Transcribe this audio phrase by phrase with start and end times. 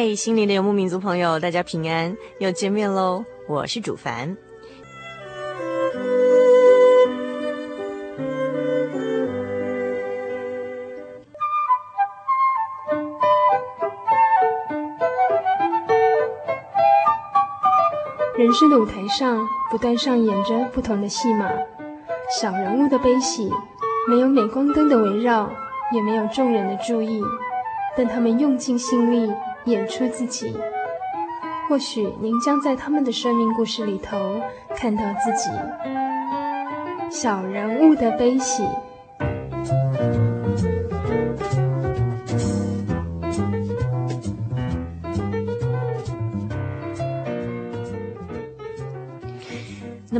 [0.00, 3.24] 嗨，心灵的游牧民族朋友，大家平安，又见面喽！
[3.48, 4.36] 我是主凡。
[18.36, 21.50] 人生的舞台上，不断上演着不同的戏码，
[22.40, 23.52] 小人物的悲喜，
[24.08, 25.50] 没有镁光灯的围绕，
[25.92, 27.20] 也没有众人的注意，
[27.96, 29.28] 但他们用尽心力。
[29.68, 30.56] 演出自己，
[31.68, 34.40] 或许您将在他们的生命故事里头
[34.74, 35.50] 看到自己。
[37.10, 38.62] 小人物的悲喜。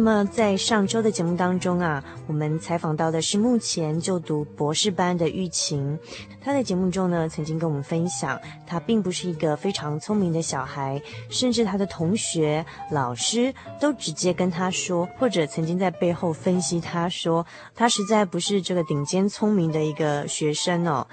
[0.01, 5.99] 那么，在上周的节目当中啊，我们采访到的是目前就读博士班的玉琴。
[6.41, 17.45] 她在节目中呢，曾经跟我们分享，她并不是一个非常聪明的小孩，甚至她的同学、老师都直接跟她说，或者曾经在背后分析她说，
[17.75, 21.05] 她实在不是这个顶尖聪明的一个学生哦。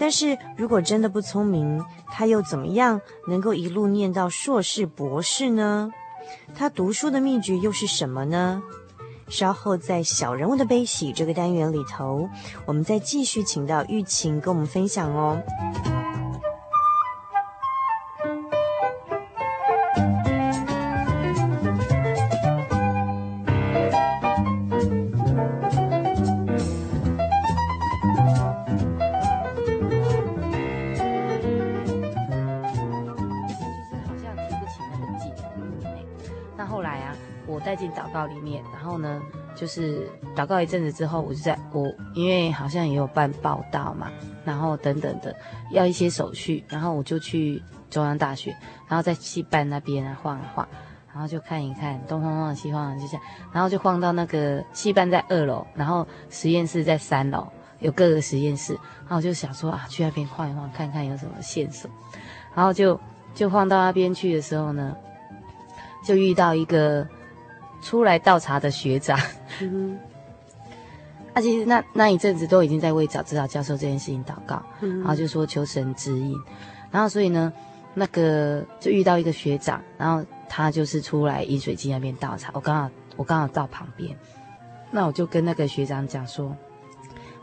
[0.00, 1.80] 但是如果真的不聪明，
[2.10, 5.92] 她又怎么样能够一路念到硕士、博士呢？
[6.54, 8.62] 他读书的秘诀又是什么呢？
[9.28, 12.28] 稍后在《小人物的悲喜》这个单元里头，
[12.66, 15.40] 我们再继续请到玉琴跟我们分享哦。
[37.72, 39.22] 带进祷告里面，然后呢，
[39.54, 40.06] 就是
[40.36, 44.10] 祷告一阵子之后，我就在我因为好像也有办报道嘛，
[44.44, 45.34] 然后等等的
[45.70, 48.54] 要一些手续，然后我就去中央大学，
[48.86, 50.68] 然后在戏办那边啊晃一晃，
[51.14, 53.22] 然后就看一看东晃晃西晃晃，就这样，
[53.54, 61.90] 然后就晃到那个戏办在二楼，然后实验室在三楼，有各个实验室，然后我就想说啊，去那边晃一晃，看看有什么线索，
[62.54, 63.00] 然后就
[63.34, 64.94] 就晃到那边去的时候呢，
[66.04, 67.08] 就遇到一个。
[67.82, 69.18] 出来倒茶的学长，
[69.60, 69.98] 嗯哼，
[71.34, 76.34] 啊，其实那那一阵子都已经在为找指导教授这件事情祷告，嗯，然后就说求神指引，
[76.90, 77.52] 然后所以呢，
[77.92, 84.16] 那个就遇到一个学长，然后他就是出来饮水机那边倒茶，我刚好我刚好到旁边，
[84.90, 86.56] 那我就跟那个学长讲说，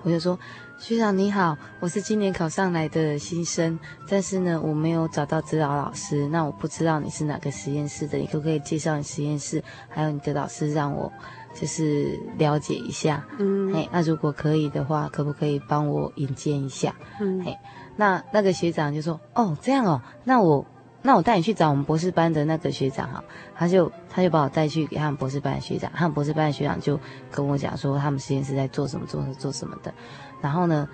[0.04, 0.40] 我就说。
[0.80, 3.78] 学长你好，我是今年考上来的新生，
[4.08, 11.12] 但是呢，我没有找到指导老师，那我不知道你是哪个实验室的，你可不可以介绍你实验室，还有你的老师，让我
[11.54, 13.28] 就是了解一下。
[13.40, 16.96] 嗯，嘿，那如果可以的话，可不可以帮我引荐一下？
[17.20, 17.58] 嗯，嘿，
[17.98, 20.66] 那那个学长就说，哦，这样哦，那我
[21.02, 23.24] 那我带你去找我们博士班的那个学长哈，
[23.54, 26.98] 他就他就把我带去给他们博士班的学长，他们博士班的学长就
[27.30, 29.94] 跟我讲说，他们实验室在做什么，做什么，做什么的。
[30.42, 30.88] 然后呢，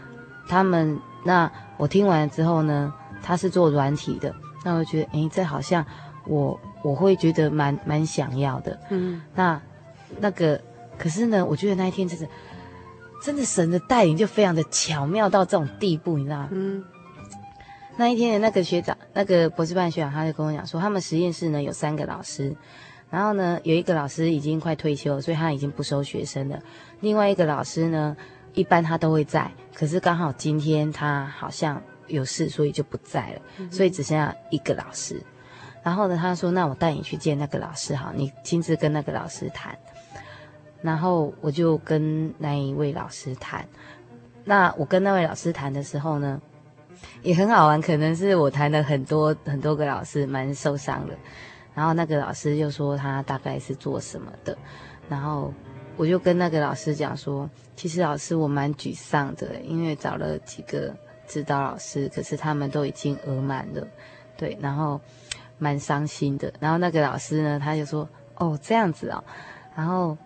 [0.48, 4.34] 他们那我听完了之后呢，他是做软体的，
[4.64, 5.86] 那我就觉得，诶，这好像
[6.26, 8.80] 我我会觉得蛮蛮想要的。
[8.90, 9.62] 嗯，那
[10.20, 10.62] 那个
[10.98, 12.28] 可是呢，我觉得那一天真的，
[13.24, 16.50] 真的神的带领就非常的巧妙到这种地步，你知道吗？
[16.52, 16.84] 嗯。
[17.98, 22.54] 那一天的那个学长，那个博士班学长，他就跟我讲说，他们实验室呢有三个老师，
[23.10, 26.60] 然后呢有一个老师已经快退休了，所以他已经不收学生了。
[27.00, 28.18] 另外一个老师呢，
[28.56, 35.22] 一般他都会在，可是刚好今天他好像有事，所以就不在了，嗯、所以只剩下一个老师。
[35.84, 39.78] 然后呢，他说：“那我带你去见那个老师，好，你亲自跟那个老师谈。”
[40.82, 43.68] 然后我就跟那一位老师谈。
[44.44, 46.42] 那我跟那位老师谈的时候呢，
[47.22, 51.16] 也很好玩，可能是我谈了很多很多个老师，蛮受伤的。
[51.74, 54.58] 然后那个老师就说他大概是做什么的，
[55.10, 55.54] 然后
[55.98, 60.94] 我就跟那个老师讲说，其实老师我蛮沮丧的，因为找了几个
[61.28, 63.88] 指导老师，可是他们都已经额满了，
[64.38, 65.00] 对，然后
[65.58, 66.54] 蛮伤心的。
[66.60, 69.24] 然后那个老师呢，他就说，哦，这样子哦，
[69.76, 70.18] 然后，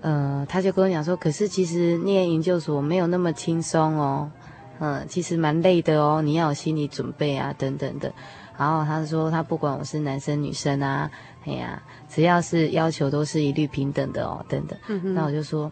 [0.00, 4.30] 呃，他就跟我讲说，可是其实念研究所没有那么轻松哦。
[4.78, 8.12] 嗯，其实蛮累的哦，你要有心理准备啊，等等的。
[8.58, 11.10] 然后他说，他不管我是男生女生啊，
[11.46, 14.78] 哎呀，只要是要求都是一律平等的哦，等等。
[14.88, 15.14] 嗯。
[15.14, 15.70] 那我就说，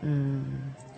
[0.00, 0.44] 嗯，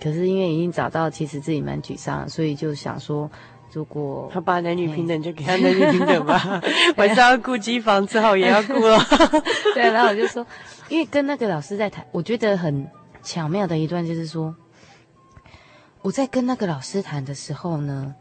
[0.03, 3.31] 可是因为已经找到，其实自己蛮沮丧，所以就想说，
[3.73, 6.61] 如果他把男女平等就给他男女平等吧，
[6.97, 8.99] 晚上要顾机房，之后也要顾了。
[9.75, 10.47] 对，然后我就说，
[10.89, 12.89] 因为跟那个老师在谈，我觉得很
[13.23, 14.55] 巧妙的一段就是说。
[16.03, 18.15] 我在跟那个老师谈的时候呢，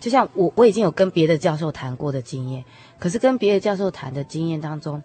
[0.00, 2.64] 就像我我已经有跟别的教授谈过的经验，
[2.98, 5.02] 可是跟别的教授谈的经验当中，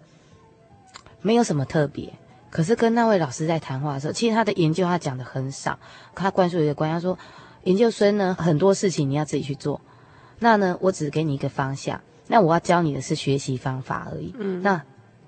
[1.22, 2.12] 没有什么特别。
[2.50, 5.78] 可是跟那位老师在谈话的时候，其实他的研究他讲的很少，
[6.14, 7.18] 他灌输一个观念，他说
[7.64, 9.80] 研究生呢很多事情你要自己去做，
[10.38, 14.34] 那呢我只给你一个方向，那我要教你的是学习方法而已。
[14.38, 14.82] 嗯，那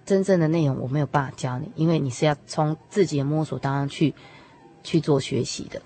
[0.05, 4.15] 真正的内容我没有办法教你，因为你是要从自己的摸索当中去
[4.83, 5.81] 去做学习的。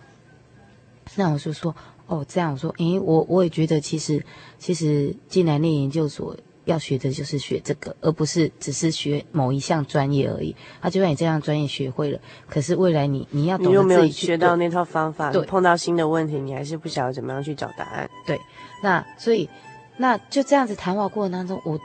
[1.14, 1.74] 那我就说，
[2.06, 4.24] 哦，这样我说，诶，我我也觉得，其实
[4.58, 6.36] 其实进来念研究所
[6.68, 10.54] 要学的就是学这个，而不是只是学某一项专业而已。
[10.80, 18.08] 啊，就算你这项专业学会了，可是未来你你要懂得自己，你又没有学到那套方法，对，碰到新的问题，你还是不晓得怎么样去找答案。
[18.26, 18.38] 对，
[18.82, 19.48] 那所以
[19.96, 21.80] 那就这样子谈话过程当中，我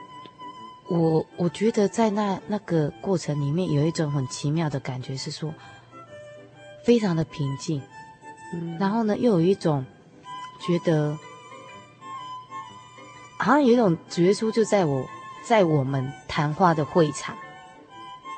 [0.88, 5.52] 我我觉得在那那个过程里面有一种很奇妙的感觉，是说
[6.84, 7.80] 非常的平静。
[8.78, 9.84] 然后呢，又有一种
[10.64, 11.18] 觉得，
[13.38, 15.04] 好像有一种觉出就在我，
[15.44, 17.36] 在我们谈话的会场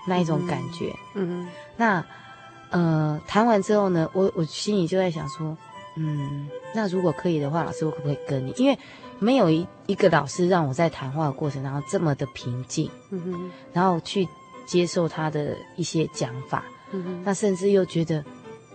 [0.06, 0.94] 那一种感觉。
[1.14, 1.48] 嗯嗯。
[1.76, 2.04] 那
[2.70, 5.56] 呃，谈完之后呢，我我心里就在想说，
[5.96, 8.52] 嗯，那如果可以的话，老师我可不可以跟你？
[8.56, 8.78] 因为
[9.18, 12.90] 没有一一个老师让我在谈话的过程当中这么的平静。
[13.10, 13.50] 嗯哼。
[13.72, 14.26] 然后去
[14.66, 16.64] 接受他的一些讲法。
[16.90, 17.22] 嗯哼。
[17.24, 18.24] 那甚至又觉得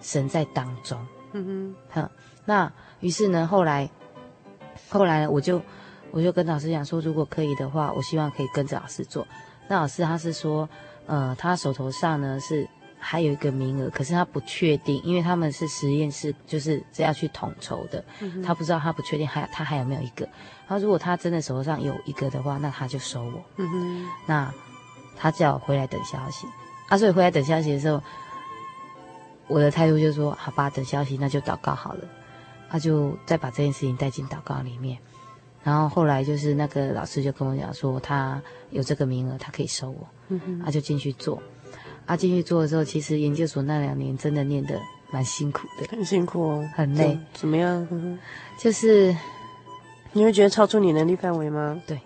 [0.01, 0.97] 神在当中。
[1.33, 2.09] 嗯哼，哼，
[2.43, 3.89] 那于是呢，后来，
[4.89, 5.61] 后来我就
[6.11, 9.25] 我就跟老师讲说，如果可以的话，我希望可以跟着老师做。
[9.67, 10.67] 那老师他是说，
[11.07, 12.67] 呃，他手头上呢是
[12.99, 20.27] 还有一个名额，可是他不确定，因为他们是实验室，就是这要去统筹的，嗯、他不知道他不确定还他还有没有一个。
[20.67, 23.43] 他如果他真的手头上有一个的话，那他就收我。
[23.57, 24.53] 嗯哼，那
[25.15, 26.45] 他叫我回来等消息。
[26.89, 28.01] 啊，所以回来等消息的时候。
[29.47, 32.07] 我的态度就是说，好吧，等消息，那就祷告好了。
[32.69, 34.97] 他就再把这件事情带进祷告里面。
[35.63, 38.41] 然后后来就是那个老师就跟我讲说，他
[38.71, 40.07] 有这个名额，他可以收我。
[40.29, 40.61] 嗯哼。
[40.65, 41.41] 他就进去做。
[42.07, 44.75] 啊，进去做的时候，其实研究所那两年真的念得
[45.11, 47.17] 蛮辛苦的，很辛苦哦，很累。
[47.33, 47.87] 怎么样？
[48.57, 49.15] 就是
[50.11, 51.79] 你会觉得超出你能力范围吗？
[51.85, 51.99] 对，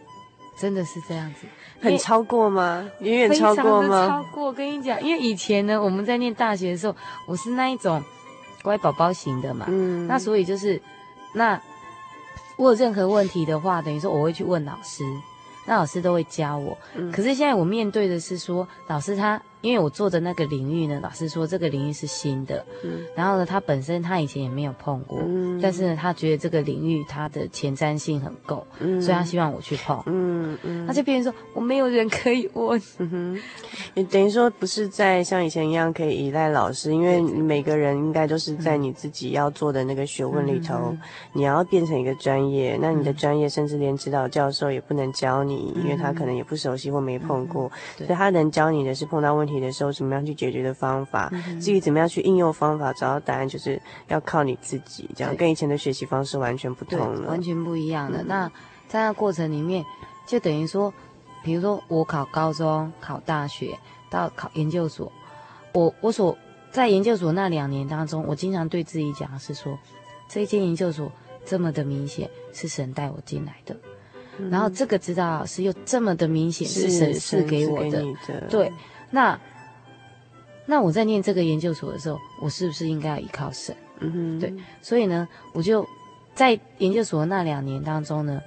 [0.59, 1.47] 真的是这样子。
[1.79, 2.87] 很超过吗？
[2.99, 4.07] 远远超过吗？
[4.07, 4.51] 超过。
[4.51, 6.95] 跟你讲，因为以前呢，我们在念大学的时候，
[7.25, 8.03] 我是那一种
[8.63, 9.65] 乖宝宝型的嘛。
[9.69, 10.05] 嗯。
[10.07, 10.79] 那所以就是，
[11.33, 11.59] 那
[12.57, 15.03] 我有任何问题的话，等于说我会去问老师，
[15.65, 16.77] 那老师都会教我。
[16.95, 17.11] 嗯。
[17.11, 19.41] 可是现在我面对的是说，老师他。
[19.65, 30.55] 因为我做的那个领域呢，老师说这个领域是新的，嗯，然后呢，他本身他以前也没有碰过，嗯，但是呢，他觉得这个领域它的前瞻性很够，嗯，所以他希望我去碰，嗯。
[30.63, 33.37] 嗯，他就变成说我没有人可以问，嗯
[34.11, 41.01] 等于说不是在像以前一样可以依赖老师，因为每个人应该都是在你自己要做的那个学问里头，嗯，
[41.33, 55.09] 你要变成一个专业，那你的专业甚至连指导教授也不能教你，嗯，因为他可能也不熟悉或没碰过，嗯，所以他能教你的是碰到问题的时候怎么样去解决的方法，嗯、至于怎么样去应用方法找到答案，就是要靠你自己。
[55.15, 58.21] 这样跟以前的学习方式完全不同了，完全不一样的。
[58.23, 58.51] 嗯、那
[58.87, 59.83] 在那过程里面，
[60.27, 60.93] 就等于说，
[61.43, 63.77] 比如说我考高中、考大学
[64.09, 65.11] 到考研究所，
[65.73, 66.37] 我我所
[66.71, 69.77] 在研究所那两年当中，我经常对自己讲的是说，
[70.27, 71.11] 这一间研究所
[71.45, 73.75] 这么的明显是神带我进来的，
[74.37, 78.71] 嗯、然后这个指导老师又这么的明显是神赐给我的，的对，
[79.15, 79.39] 那
[80.65, 83.73] 那我在念这个研究所的时候，我是不是应该要依靠神？
[83.99, 85.87] 嗯哼，对，所以呢，我就
[86.33, 88.41] 在研究所的那两年当中呢，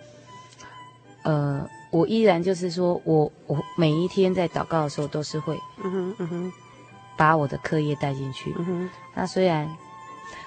[1.22, 1.66] 呃。
[1.90, 6.52] 我依然就是说，我我每一天在祷告的时候都是会，嗯哼嗯哼，
[7.16, 8.54] 把我的课业带进去。
[8.58, 9.66] 嗯哼，那虽然，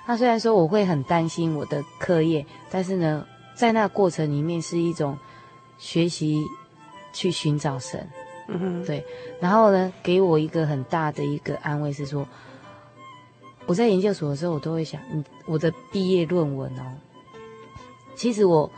[0.05, 3.25] 那虽然说我会很担心我的课业，但是呢，
[3.55, 5.17] 在那过程里面是一种
[5.79, 6.45] 学习，
[7.11, 8.07] 去寻找神。
[8.51, 9.03] 嗯哼，对。
[9.39, 12.27] 然后呢，给我一个很大的一个安慰是说，
[13.65, 16.83] 我在研究所的时候，我都会想，嗯，我的毕业论文哦，
[18.15, 18.71] 其实我。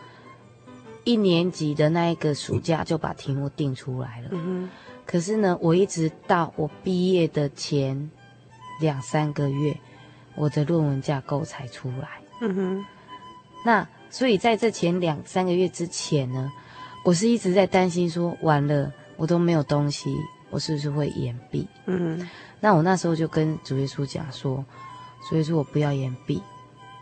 [1.05, 4.69] 一年级的那一个暑假就把题目定出来了，嗯哼。
[5.05, 8.09] 可是呢，我一直到我毕业的前
[8.79, 9.77] 两三个月，
[10.35, 12.21] 我的论文架构才出来。
[12.39, 12.85] 嗯哼。
[13.65, 16.49] 那所以在这前两三个月之前呢，
[17.03, 20.15] 我是一直在担心说，完了，我都没有东西，
[20.49, 21.65] 我是不是会掩蔽？
[21.85, 22.29] 嗯。
[22.59, 24.63] 那我那时候就跟主耶稣讲说，
[25.29, 26.41] 所以说我不要掩蔽，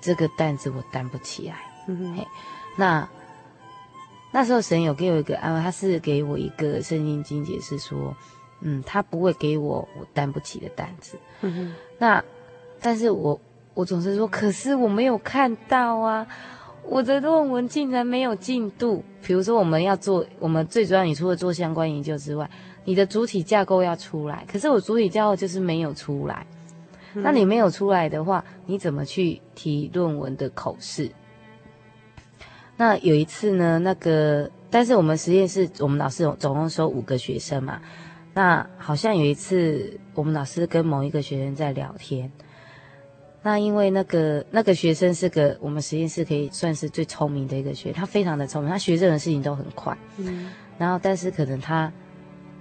[0.01, 1.55] 这个担子我担不起来。
[1.87, 2.17] 嗯
[2.75, 3.07] 那。
[4.33, 8.15] 那时候神有给我一个安慰，他是给我一个圣经经解，是说，
[8.61, 11.19] 嗯，他不会给我我担不起的担子。
[11.41, 11.75] 嗯哼。
[11.97, 12.23] 那，
[12.79, 13.37] 但是我
[13.73, 16.25] 我总是说，可是我没有看到啊，
[16.83, 19.03] 我的论文竟然没有进度。
[19.21, 22.50] 比如说我们要做，我们最主要你除了做相关研究之外，
[22.83, 26.45] 你的主体架构要出来，可是我主体架构就是没有出来。
[27.13, 27.21] 嗯。
[27.21, 31.09] 那你没有出来的话，你怎么去提论文的口试？
[32.77, 37.79] 那有一次呢，那个，但是我们实验室，我们老师总总共收五个学生嘛。
[38.33, 42.31] 那好像有一次，我们老师跟某一个学生在聊天。
[43.43, 49.98] 那因为那个那个学生是个我们实验室可以算是最聪明的一个学，他非常的聪明，他学任何事情都很快。
[50.17, 50.51] 嗯。
[50.77, 51.91] 然后，但是可能他，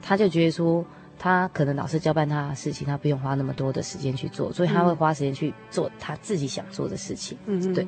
[0.03, 0.85] 他就觉得说，
[1.19, 7.37] 他可能老师交办他的事情，他不用花那么多的时间去做，所以他会花时间去做他自己想做的事情。
[7.47, 7.87] 嗯，对。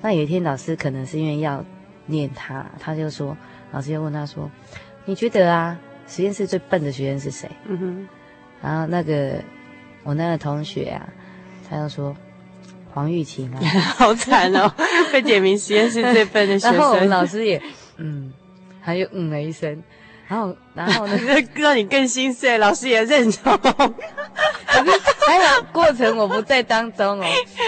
[0.00, 1.64] 那有一天，老师可能是因为要
[2.06, 3.36] 念他，他就说，
[3.72, 4.50] 老师就问他说
[5.04, 8.08] ：“你觉得啊，实验室最笨的学生是谁？”嗯哼。
[8.62, 9.42] 然后那个
[10.04, 11.08] 我那个同学啊，
[11.68, 12.16] 他就说
[12.96, 13.60] ：“黄玉琴啊。
[13.98, 14.72] ”好惨哦，
[15.12, 16.72] 被点名实验室最笨的学生。
[16.72, 17.60] 然后我们老师也
[17.98, 18.32] 嗯，
[18.80, 19.82] 还有嗯了一声。
[20.26, 21.14] 然后，然后呢，
[21.54, 22.56] 让你更心碎。
[22.58, 23.56] 老师也认同，
[25.26, 27.24] 还有过程我不在当中哦。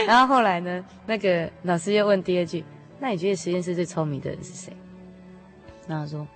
[0.07, 2.65] 然后后来呢，那个老师又问第二句
[2.99, 4.73] ：“那你觉得实验室最聪明的人是谁？”
[5.87, 6.27] 然后说：“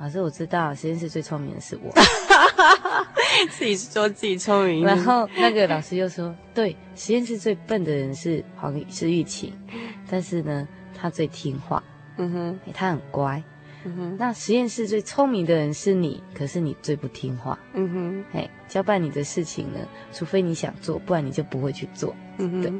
[0.00, 1.92] 老师，我知道实验室最聪明的是我。”
[3.50, 4.84] 自己说自己聪明。
[4.84, 9.52] 然后那个老师又说：“对，实验室最笨的人是黄是玉琴，
[10.08, 11.82] 但是呢，他最听话。
[12.18, 13.42] 嗯哼，他很乖。”
[13.84, 17.56] 嗯哼，那实验室最聪明的人是你，可是你最不听话。
[17.74, 19.78] 嗯哼，嘿，交办你的事情呢，
[20.12, 22.14] 除非你想做，不然你就不会去做。
[22.38, 22.72] 嗯哼，对。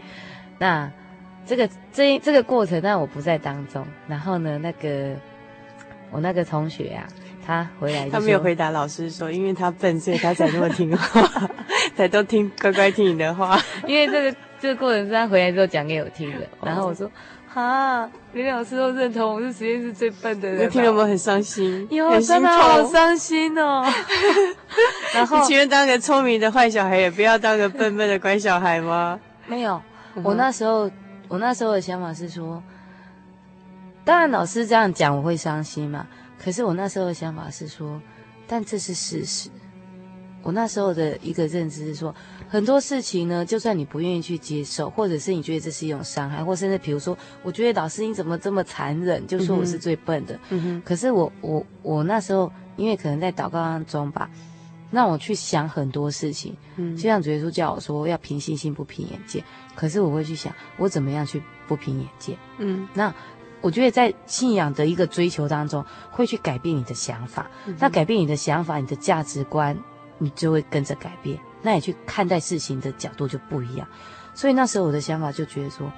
[0.59, 0.91] 那
[1.47, 3.87] 这个这这个过程，那我不在当中。
[4.09, 5.15] 然后呢，那个
[6.11, 7.07] 我那个同学啊，
[7.47, 11.49] 他回来他没有回答老师说，因为他笨，所以他才那么听话，
[11.97, 13.61] 才都听乖乖听你的话。
[13.87, 16.47] 因为这个这个过程是他回来之后讲给我听的。
[16.62, 17.11] 然后我说。
[17.55, 18.07] 啊！
[18.35, 21.88] 连老师都认同我是实验室最笨的人，你听了有没有很伤心？
[21.91, 23.83] 有，真的好伤心哦。
[25.15, 29.19] 然后，你情愿当个聪明的坏小孩，也不要当个笨笨的乖小孩吗？
[29.47, 29.81] 没有，
[30.23, 30.91] 我那时候，
[31.29, 32.62] 我那时候的想法是说，
[34.05, 36.07] 当然老师这样讲我会伤心嘛。
[36.38, 38.00] 可是我那时候的想法是说，
[38.47, 39.50] 但这是事实。
[40.43, 42.14] 我那时候的一个认知是说。
[42.49, 50.38] 很多事情呢，就算你不愿意去接受，或者是你觉得这是一种伤害，或甚至比如说，我觉得老师你怎么这么残忍，就说我是最笨的。
[50.50, 50.83] 嗯哼。
[50.85, 54.31] 可是我我我那时候，因为可能在祷告当中吧，
[54.93, 56.57] 让我去想很多事情。
[56.76, 56.97] 嗯。
[56.97, 59.43] 就像主耶稣叫我说要凭信心不凭眼见，
[59.75, 62.37] 可是我会去想我怎么样去不凭眼见。
[62.59, 62.87] 嗯。
[62.95, 63.12] 那
[63.61, 67.51] 我觉得在信仰的一个追求当中，会去改变你的想法。
[67.67, 67.77] 嗯。
[67.81, 69.77] 那改变你的想法，你的价值观，
[70.19, 71.39] 你就会跟着改变。
[71.63, 73.89] 那你去看待事情的角度就不一样，
[74.35, 75.91] 所以那时候我的想法就觉得说，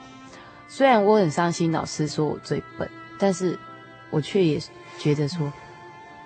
[0.67, 2.89] 虽然我很伤心，老师说我最笨，
[3.19, 3.59] 但是
[4.11, 4.59] 我却也
[4.99, 5.53] 觉得说，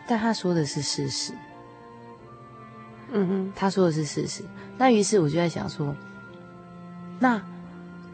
[0.06, 1.32] 但他说的是事实，
[3.10, 4.44] 嗯哼，他说的是事实。
[4.78, 5.92] 那于是我就在想说，
[7.18, 7.42] 那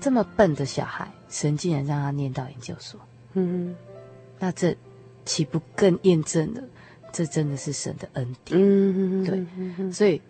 [0.01, 3.01] 这么笨的小孩，神竟然让他念到研究所，
[3.35, 3.75] 嗯，
[4.39, 4.77] 那这
[5.25, 6.63] 岂不更验证了
[7.13, 8.59] 这真的是神的恩典？
[8.61, 10.21] 嗯哼，对，所以。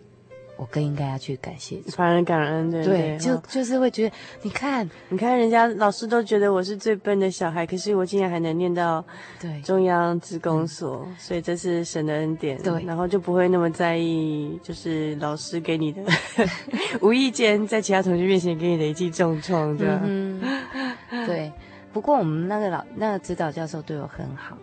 [0.59, 9.01] 我更应该要去感谢，反而感恩，对对，就就是会觉得，你看，你看人家老师都觉得我是最笨的小孩，可是我竟然还能念到
[9.39, 16.01] 对中央职工所，所以这是神的恩典，对，然后就不会那么在意，就是老师给你的
[16.99, 20.41] 无意间在其他同学面前给你的一记重创，这样，嗯，
[21.25, 21.49] 对。
[21.93, 24.57] 不过我们那个老那个指导教授对我很好，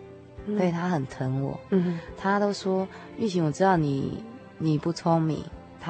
[0.45, 2.87] 所以他很疼我，嗯，他都说
[3.17, 4.23] 玉琴，我知道你
[4.59, 5.43] 你不聪明。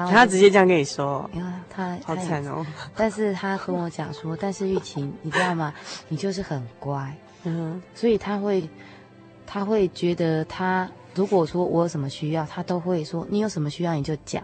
[0.06, 2.64] 他，他直接这样跟你说，因为他好惨哦。
[2.94, 5.72] 但是他跟我讲说，但是玉琴，你知道吗？
[6.08, 7.14] 你就是很乖，
[7.44, 8.68] 嗯，所以他会，
[9.46, 14.42] 他会觉得他如果说我有什么需要，他都会说你有什么需要你就讲，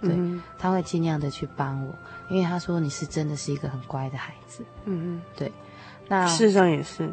[0.00, 1.94] 对，嗯、他会尽量的去帮我，
[2.28, 5.52] 因为他说你是真的是一个很乖的孩子，嗯嗯，对，
[6.08, 7.08] 那事实上也是，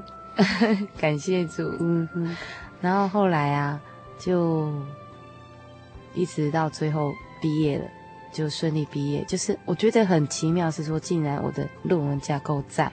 [1.00, 2.36] 感谢主，嗯嗯，
[2.82, 3.80] 然后后来啊，
[4.18, 4.72] 就
[6.14, 7.14] 一直到最后。
[7.42, 7.86] 毕业了，
[8.32, 9.24] 就顺利毕业。
[9.26, 12.92] 就是我觉得很奇妙，是说竟然我的论文架构在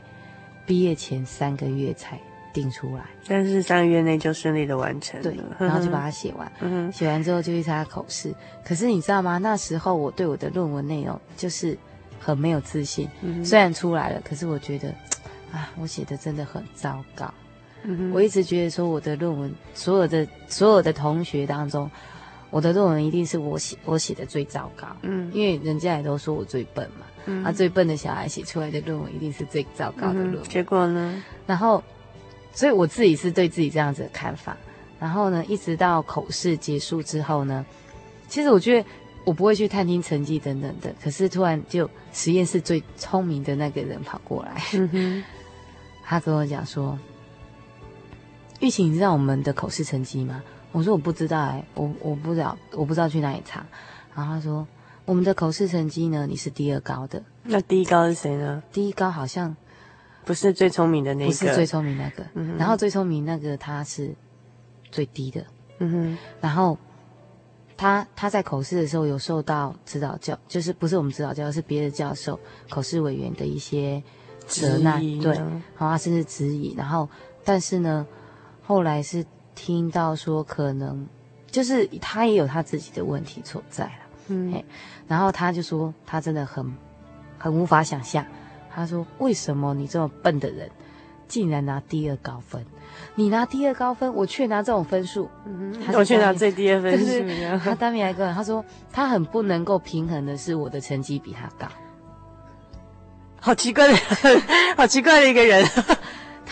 [0.64, 2.18] 毕业前三个月才
[2.52, 5.22] 定出来，但是三个月内就顺利的完成了。
[5.22, 6.50] 对，然后就把它写完。
[6.60, 8.34] 嗯，写完之后就去参加口试。
[8.64, 9.38] 可是你知道吗？
[9.38, 11.76] 那时候我对我的论文内容就是
[12.18, 13.08] 很没有自信。
[13.20, 14.88] 嗯，虽然出来了，可是我觉得
[15.52, 17.32] 啊，我写的真的很糟糕。
[17.82, 21.88] 嗯，我一直觉得说我的论文，所有的所有的同学当中。
[22.56, 30.42] 我的论文一定是我写我写的最糟糕，嗯，因为人家也都说我最笨嘛，嗯，啊，最笨的小孩写出来的论文一定是最糟糕的论文。
[30.42, 31.22] 嗯，结果呢？
[31.46, 31.84] 然后，
[32.54, 34.56] 所以我自己是对自己这样子的看法。
[34.98, 37.66] 然后呢，一直到口试结束之后呢，
[38.26, 38.88] 其实我觉得
[39.24, 44.62] 我不会去探听成绩等等的，可是突然就实验室最聪明的那个人跑过来，
[46.02, 46.98] 他跟我讲说
[48.60, 50.42] ：“玉琴，你知道我们的口试成绩吗？”
[50.76, 53.64] 我说我不知道哎、欸，我我不知道，我不知道去哪里查。
[54.14, 54.68] 然后他说，
[55.06, 57.22] 我们的口试成绩呢，你是第二高的。
[57.44, 58.62] 那第一高是谁呢？
[58.70, 59.56] 第一高好像
[60.26, 62.22] 不是最聪明的那个，不是最聪明那个。
[62.34, 62.58] 嗯。
[62.58, 64.14] 然后最聪明那个他是
[64.90, 65.42] 最低的。
[65.78, 66.18] 嗯哼。
[66.42, 66.76] 然后
[67.74, 74.02] 他他在口试的时候有受到指导教，就是不是我们指导教，是别的教授、口试委员的一些
[74.46, 76.74] 责难，对，然后他甚至质疑。
[76.76, 77.08] 然后
[77.46, 78.06] 但是呢，
[78.62, 79.24] 后来是。
[79.56, 81.04] 听到说可能
[81.50, 83.90] 就是他也有他自己的问题所在了，
[84.28, 84.62] 嗯，
[85.08, 86.72] 然后他就说他真的很
[87.38, 88.24] 很无法想象，
[88.72, 90.70] 他说为什么你这么笨的人
[91.26, 92.64] 竟然拿第二高分，
[93.14, 101.66] 你拿第二高分，我却拿这种分数，嗯，我却拿最低的分 数，他当面来跟我他说他很不能够平衡的是我的成绩比他高，
[103.40, 103.98] 好奇怪的，
[104.76, 105.66] 好奇怪的一个人。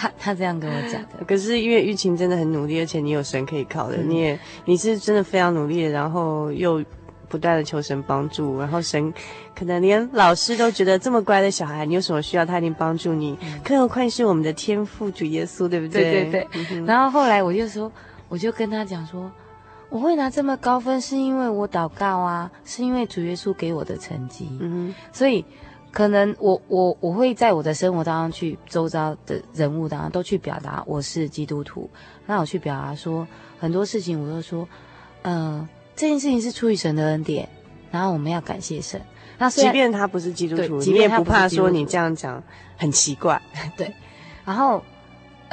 [0.05, 6.85] 他他这样跟我讲的， 可是因为玉琴真的很努力，而且你有神可以靠的，嗯、你也你是真的非常努力的，然后又
[7.29, 9.13] 不断的求神帮助，然后神
[9.57, 16.03] 可能连老师都觉得这么乖的小孩，你有什么需要他一定帮助你，嗯、更何况是我们的天父主耶稣，对不对？
[16.03, 16.49] 对对对。
[16.73, 17.91] 嗯、然后后来我就说，
[18.29, 19.31] 我就跟他讲说，
[19.89, 25.45] 我会拿这么高分是因为我祷告啊，是因为主耶稣给我的成绩，嗯，所以。
[25.95, 31.89] 可能我我我会在我的生活当中去周遭的人物当中都去表达我是基督徒，
[32.27, 33.27] 那我去表达说
[33.61, 34.69] 很多事情，我都说，
[35.23, 37.49] 呃，这件事情是出于神的恩典，
[37.93, 39.01] 然后我们要感谢神。
[39.39, 42.43] 那即便他不是基督徒，即便不怕说你这样讲
[42.77, 43.41] 很奇怪，
[43.79, 43.95] 对，
[44.45, 44.83] 然后。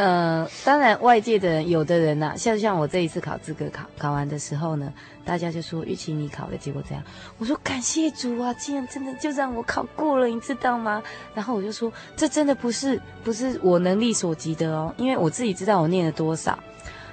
[0.01, 4.91] 呃，当然，外界的人，有的人呐、像像我这一次考资格考考完的时候呢，
[5.23, 7.03] 大家就说玉琴你考的结果怎样？
[7.37, 11.03] 我说感谢主啊，竟然真的就让我考过了，你知道吗？
[11.35, 16.57] 然后我就说，这真的不是不是我能力所及的哦，因为我自己知道我念了多少。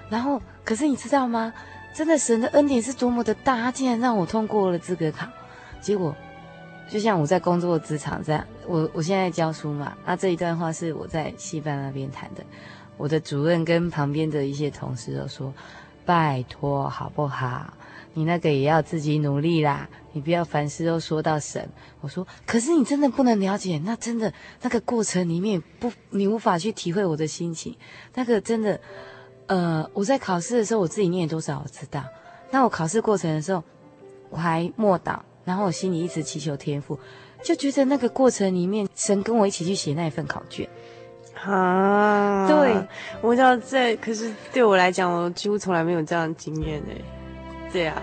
[0.08, 1.52] 然后，可是你知道吗？
[1.94, 5.26] 真的神的恩典是多么的大，他竟然让我通过了资格考。
[5.78, 6.16] 结果，
[6.88, 8.42] 就像我在工作职场这样。
[8.66, 12.42] 我我现在教书嘛，那这一段话是我在戏班那边谈的。
[12.98, 15.54] 我的主任跟旁边的一些同事都说
[16.04, 17.72] ：“拜托，好不好？
[18.12, 21.66] 你那个也要自己努力啦，你不要凡事都说到神。”
[22.02, 27.76] 我说：“可是你真的不能了解，那真的那个过程里面不，你无法去体会我的心情。
[28.14, 28.80] 那个真的，
[29.46, 32.04] 呃，我在考试的时候，我自己念多少我知道。
[32.50, 33.62] 那我考试过程的时候，
[34.30, 36.98] 我还默祷，然后我心里一直祈求天赋。”
[37.40, 40.68] 就觉得那个过程里面，神跟我一起去写那一份考卷，
[41.44, 42.74] 啊，对，
[43.20, 47.04] 我知道这，可是对我来讲，我几乎从来没有这样的经验诶，
[47.72, 48.02] 对啊。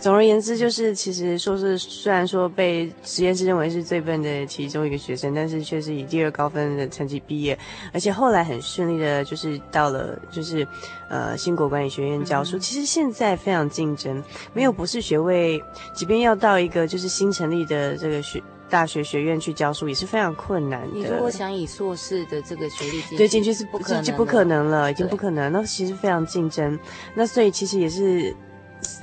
[0.00, 7.58] 总而言之，就是其实说是虽然说被实验室认为是最笨的其中一个学生，但是却是以第二高分的成绩毕业，
[7.92, 10.66] 而且后来很顺利的，就是到了就是
[11.10, 12.56] 呃新国管理学院教书。
[12.56, 20.94] 嗯、其实现在非常竞争，没有博士学位，即便要到一个就是新成立的这个学大学学院去教书，也是非常困难的。
[20.94, 25.52] 你如果想以硕士的这个学历进对进去是不可能，就不可能了，已经不可能。
[25.52, 26.78] 那其实非常竞争，
[27.14, 28.34] 那所以其实也是。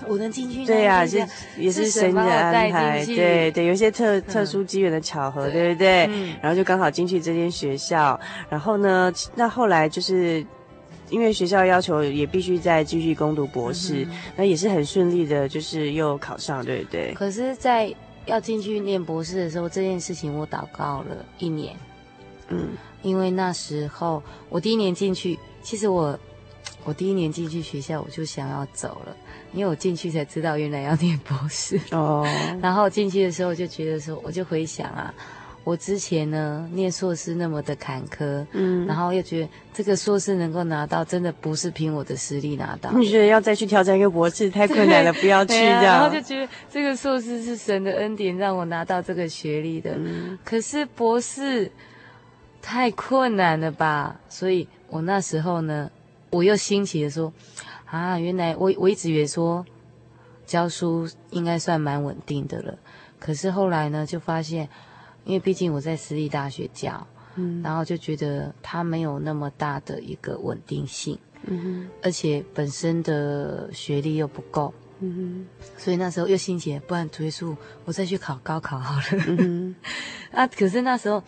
[0.08, 1.26] 我能进去，对呀、啊，是
[1.58, 6.06] 也是神的安排，对对，有一些特特殊机缘的巧合，嗯、对不对？
[6.08, 10.46] 嗯、然后就刚好进去这间学校，然后呢，那后来就是
[11.10, 17.14] 因为学校要求也必须再继续攻读博士，嗯、那也是很顺利的，就是又考上，对不对？
[17.14, 17.94] 可是，在
[18.26, 21.76] 要进去念博士的时候，这件事情我祷告了一年，
[22.50, 22.70] 嗯，
[23.04, 26.18] 因为那时候我第一年进去，其实我
[26.88, 29.14] 我第一年进去学校，我就想要走了。
[29.52, 32.26] 因为我进去才知道原来要念博士哦，
[32.64, 35.14] 然后进去的时候就觉得说，我就回想啊，
[35.66, 42.90] 我之前呢念硕士那么的坎坷，嗯，然后又觉得这个硕士能够拿到，真的不是凭我的实力拿到。
[42.98, 45.84] 你觉得要再去挑战一个博士太困难了，不要去这样。
[45.84, 51.70] 然后就觉得这个硕士是神的恩典让我拿到这个学历的，嗯，可是博士
[52.62, 54.18] 太困难了吧？
[54.30, 55.90] 所以我那时候呢，
[56.30, 57.34] 我又兴起的说。
[57.90, 59.66] 啊，原来我我一直以为说
[60.46, 62.78] 教书应该算蛮稳定的了，
[63.18, 64.68] 可是后来呢，就发现，
[65.24, 79.74] 因为毕竟我在私立大学教，嗯，然后就觉得它没有那么大的一个稳定性，嗯，而且本身的学历又不够，嗯哼，所以那时候又兴起，不然推数我再去考高考好了，嗯，
[80.34, 81.24] 啊，可是那时候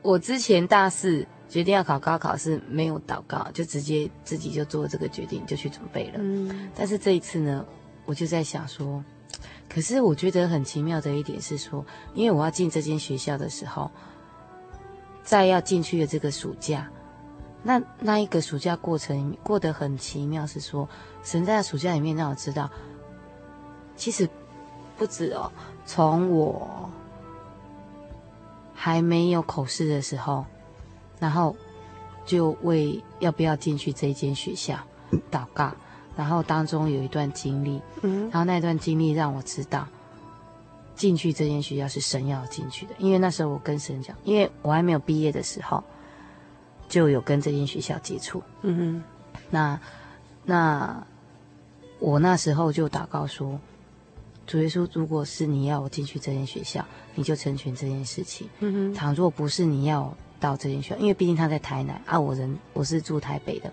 [0.00, 1.26] 我之前大四。
[1.50, 6.18] 决定要考高考是没有祷告，就直接自己就做这个决定，就去准备了。
[6.18, 7.66] 嗯，但是这一次呢，
[8.06, 9.04] 我就在想说，
[9.68, 11.84] 可是我觉得很奇妙的一点是说，
[12.14, 13.90] 因为我要进这间学校的时候，
[15.24, 16.88] 在要进去的这个暑假，
[17.64, 20.88] 那那一个暑假过程过得很奇妙，是说
[21.24, 22.70] 神在暑假里面让我知道，
[23.96, 24.28] 其实
[24.96, 25.50] 不止哦，
[25.84, 26.88] 从我
[28.72, 30.46] 还没有口试的时候。
[31.20, 31.54] 然后
[32.26, 34.76] 就为要不要进去这一间学校
[35.30, 35.70] 祷告，
[36.16, 39.86] 然后当中有一段经历，嗯，然后那段经历让我知道
[40.96, 45.84] 进去这间学校是神要进去的，因为那时候我跟神讲，因为我还没有毕业的时候
[46.88, 49.02] 就有跟这间学校接触，嗯哼，
[49.50, 49.80] 那
[50.44, 51.06] 那
[51.98, 53.60] 我那时候就祷告说，
[54.46, 60.16] 主耶稣，如果是你要我进去这间学校，你就成全这件事情，嗯哼，倘若不是你要。
[60.40, 63.70] 到这间学校，因为毕竟他在台南啊，我人我是住台北的，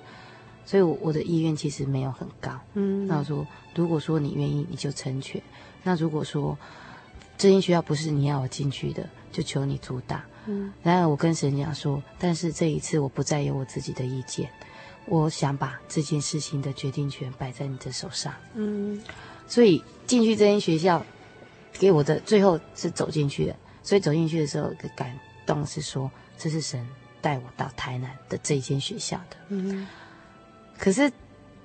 [0.66, 2.52] 所以我我的意愿其实没有很高。
[2.74, 5.42] 嗯，那我说，如果说你愿意，你就成全；
[5.82, 6.58] 那如果说
[7.38, 10.24] 这间学校不是你要我进去的，就求你主打。
[10.46, 14.50] 嗯，然后我跟神讲说，但是这一次我不再有我自己的意见，
[15.06, 18.34] 我想把这件事情的决定权摆在你的手上。
[18.56, 19.02] 嗯，
[19.48, 21.06] 所以进去这间学校
[21.74, 26.12] 给我的最后是走进去的，所以走进去的时候的感动是说。
[26.38, 26.88] 这是神
[27.20, 29.88] 带我到台南的这间学校的，嗯，
[30.78, 31.12] 可是，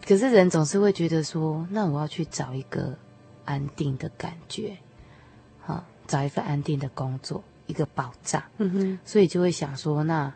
[0.07, 2.97] 可是人总是会觉得说，那我要去找一个
[3.45, 4.77] 安定的感觉，
[5.61, 10.33] 好，找一份安定的工作，一个保障，嗯哼，所以就会想说，那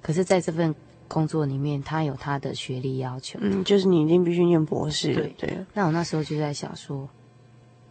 [0.00, 0.74] 可是在这份
[1.06, 5.34] 工作里面，他有他的学历要求，嗯，就是你一定必须念博士，对。
[5.36, 5.66] 对。
[5.74, 7.06] 那我那时候就在想说，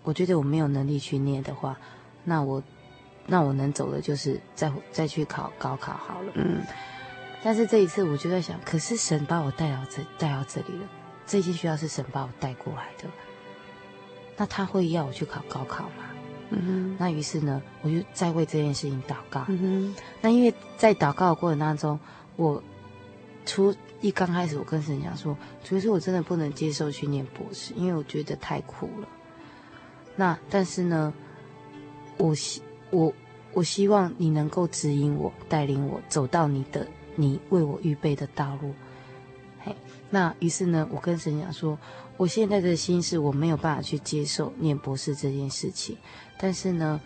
[0.01, 1.77] 我觉得我没有能力去念的话，
[2.23, 2.61] 那我。
[3.25, 6.31] 那我能走的就是再再去考高考好了。
[6.35, 6.61] 嗯，
[7.41, 10.89] 但是这一次我就在想，可是神把我带到这带到这里了，
[11.25, 13.09] 这些学校是神把我带过来的，
[14.35, 16.05] 那他会要我去考高考吗？
[16.49, 16.97] 嗯哼。
[16.99, 19.45] 那于是呢，我就在为这件事情祷告。
[19.47, 19.95] 嗯哼。
[20.21, 21.97] 那因为在祷告的过程当中，
[22.35, 22.61] 我
[23.45, 29.07] 初一刚开始，我跟神讲说，主要是我真的不能接受去念博士，因为我觉得太苦了。
[30.17, 31.13] 那但是呢，
[32.17, 32.61] 我希。
[32.93, 33.11] 我
[33.53, 38.71] 我希望你能够指引我，带领我走到你的你为我预备的道路。
[39.59, 39.75] 嘿，
[40.11, 41.77] 那于是呢，我跟神讲说，
[42.17, 45.97] 我现在的心是我没有办法去接受念博士这件事情。
[46.37, 47.01] 但是呢，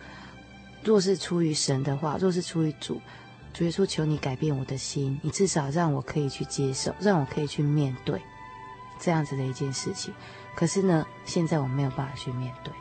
[0.84, 3.00] 若是出于神的话，若是出于主，
[3.54, 8.20] 主耶稣求你改变我的心，你至少让我可以去接受，让我可以去面对
[9.00, 10.12] 这样子的一件事情。
[10.54, 12.72] 可是呢，现在我没有办法去面对，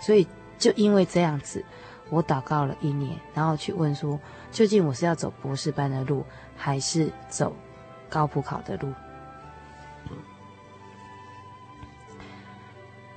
[0.00, 0.26] 所以
[0.58, 1.64] 就因为这样子。
[2.12, 4.20] 我祷告了一年，然后去问说，
[4.50, 6.22] 究竟我是要走博士班的路，
[6.54, 7.56] 还是走
[8.10, 8.92] 高普考的路？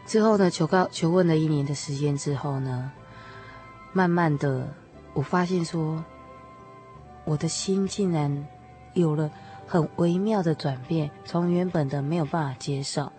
[0.05, 2.89] 之后呢，求告求问了一年的时间之后呢，
[3.91, 4.65] 慢慢的，
[5.13, 6.01] 我发现说，
[7.25, 8.47] 我的心竟然
[8.93, 9.29] 有了
[9.67, 13.12] 很微妙的转变，从原本的没有办法接受，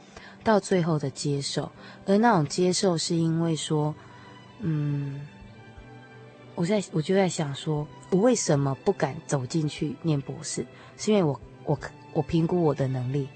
[0.43, 1.71] 到最后的接受，
[2.07, 3.95] 而那种接受是因为说，
[4.61, 5.27] 嗯，
[6.57, 10.67] 我在我就在想说，我为什么不敢走进去念博士？
[10.97, 11.79] 是因为我我
[12.13, 13.29] 我评估我的能力。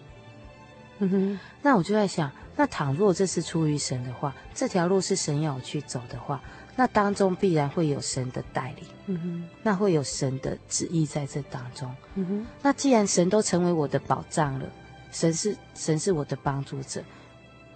[0.98, 6.42] 嗯哼，那我就在想，那倘若这是出于神的话，这条路是神要我去走的话，
[6.76, 14.66] 那当中必然会有神的带领，嗯哼，那会有神的旨意在这当中，嗯哼，那既然神都成为我的保障了，
[15.11, 17.02] 神是神是我的帮助者，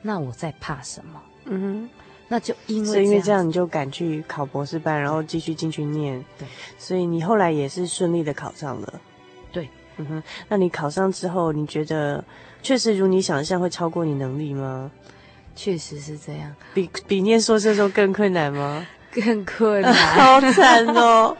[0.02, 1.22] 那我在怕什么？
[1.46, 1.88] 嗯哼，
[2.34, 9.00] 那就因为是因为这样，你就敢去考博士班，然后继续进去念，对，所以你后来也是顺利的考上了，
[9.52, 9.68] 对，
[9.98, 12.24] 嗯哼，那你考上之后，你觉得？
[12.60, 14.90] 确实如你想象会超过你能力吗？
[15.54, 18.84] 确实是这样，比比念硕士的时候更困难吗？
[19.14, 21.36] 更困难， 好惨哦！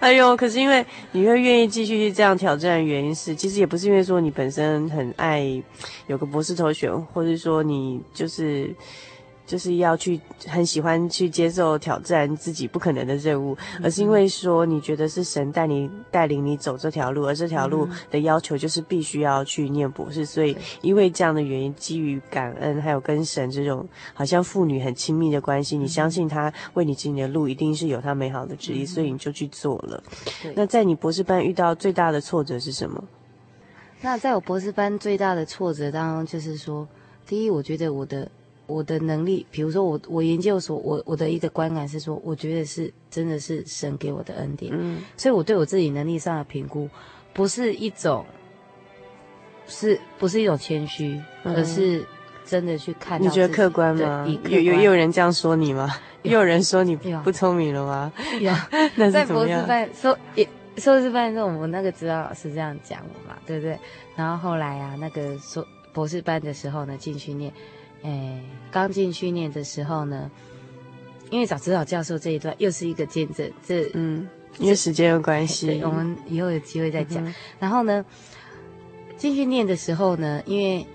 [0.00, 5.62] 哎呦，可是因为你会愿意继续去这样挑战的原因是，其实也不是因为说你本身很爱
[6.08, 8.74] 有个博士头衔，或者说你就是。
[9.46, 30.02] 就是要去很喜欢去接受挑战自己不可能的任务，而是因为说你觉得是神带你带领你走这条路，而这条路的要求就是必须要去念博士，所以因为这样的原因，基于感恩，还有跟神这种好像父女很亲密的关系，你相信他为你指引的路一定是有他美好的旨意，所以你就去做了。
[30.54, 33.04] 那在你博士班遇到最大的挫折是什么？
[34.00, 36.88] 那在我博士班最大的挫折当中，就是说，
[37.26, 38.26] 第一，我觉得我的。
[38.66, 46.88] 我的能力，比如说我我研究所，我我的一个观感是说，我觉得是真的是神给我的恩典，嗯，所以我对我自己能力上的评估，
[47.32, 48.24] 不是一种，
[49.66, 52.04] 是不是一种谦虚，嗯，而是
[52.44, 53.20] 真的去看。
[53.20, 54.26] 你觉得客观吗？
[54.48, 55.96] 有有有人这样说你吗？
[56.22, 58.12] 又有，有人说你不聪明了吗？
[58.40, 58.52] 有，
[58.96, 60.48] 那在博士班说也
[60.78, 63.78] 硕士班的时候，我们那个指导老师这样讲我嘛，对不对？
[64.16, 67.52] 然后后来啊，那个硕博士班的时候呢，进去念。
[68.04, 68.40] 哎，
[68.70, 70.30] 刚进去念的时候呢，
[71.30, 77.26] 因为找指导教授这一段又是一个见证，这嗯，因为时间有关系，我们以后有机会再讲。
[77.26, 78.04] 嗯、然后呢，
[79.16, 80.86] 进去念的时候呢，因为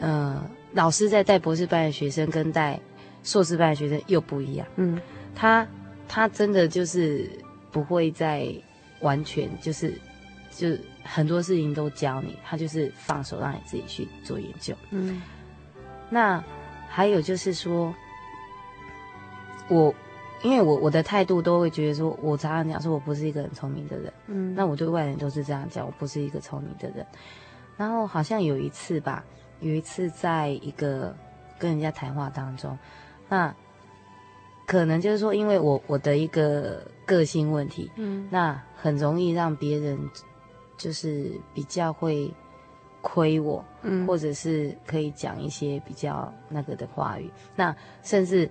[0.00, 0.38] 呃，
[0.74, 2.78] 老师在带博士班的学生跟带
[3.24, 5.00] 硕士班的学生又不一样，嗯，
[5.34, 5.66] 他
[6.06, 7.26] 他真的就是
[7.72, 8.46] 不会再
[9.00, 9.98] 完全就是
[10.54, 10.68] 就
[11.02, 15.22] 很多事情都教你，他就是放手让你自己去做研究，嗯。
[16.10, 16.42] 那
[16.88, 17.94] 还有就是说，
[19.68, 19.94] 我
[20.42, 27.06] 因为我我的态度都会觉得说，我常常讲说我不是一个很聪明的人，嗯，那我对外人都是这样讲，我不是一个聪明的人。
[27.76, 29.24] 然后好像有一次吧，
[29.60, 31.16] 有一次在一个
[31.58, 32.76] 跟人家谈话当中，
[33.28, 33.54] 那
[34.66, 39.96] 可能就是说，因为我我的一个个性问题，嗯，那很容易让别人
[40.76, 42.34] 就是比较会。
[43.00, 47.30] 亏我，嗯，或者是可以讲一些比较那个的话语。
[47.56, 48.50] 那甚至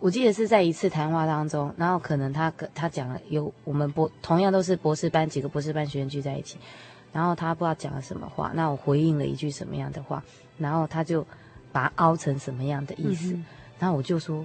[0.00, 6.58] 我记得是在一次谈话当中，然后可能他他讲了有我们博同样都是博士班几个博士班学生聚在一起，
[7.12, 10.22] 然后他不知道讲了什么话，那我回应了一句什么样的话，
[10.58, 11.24] 然后他就
[11.70, 13.44] 把它凹成什么样的意思，嗯、
[13.78, 14.44] 然后我就说，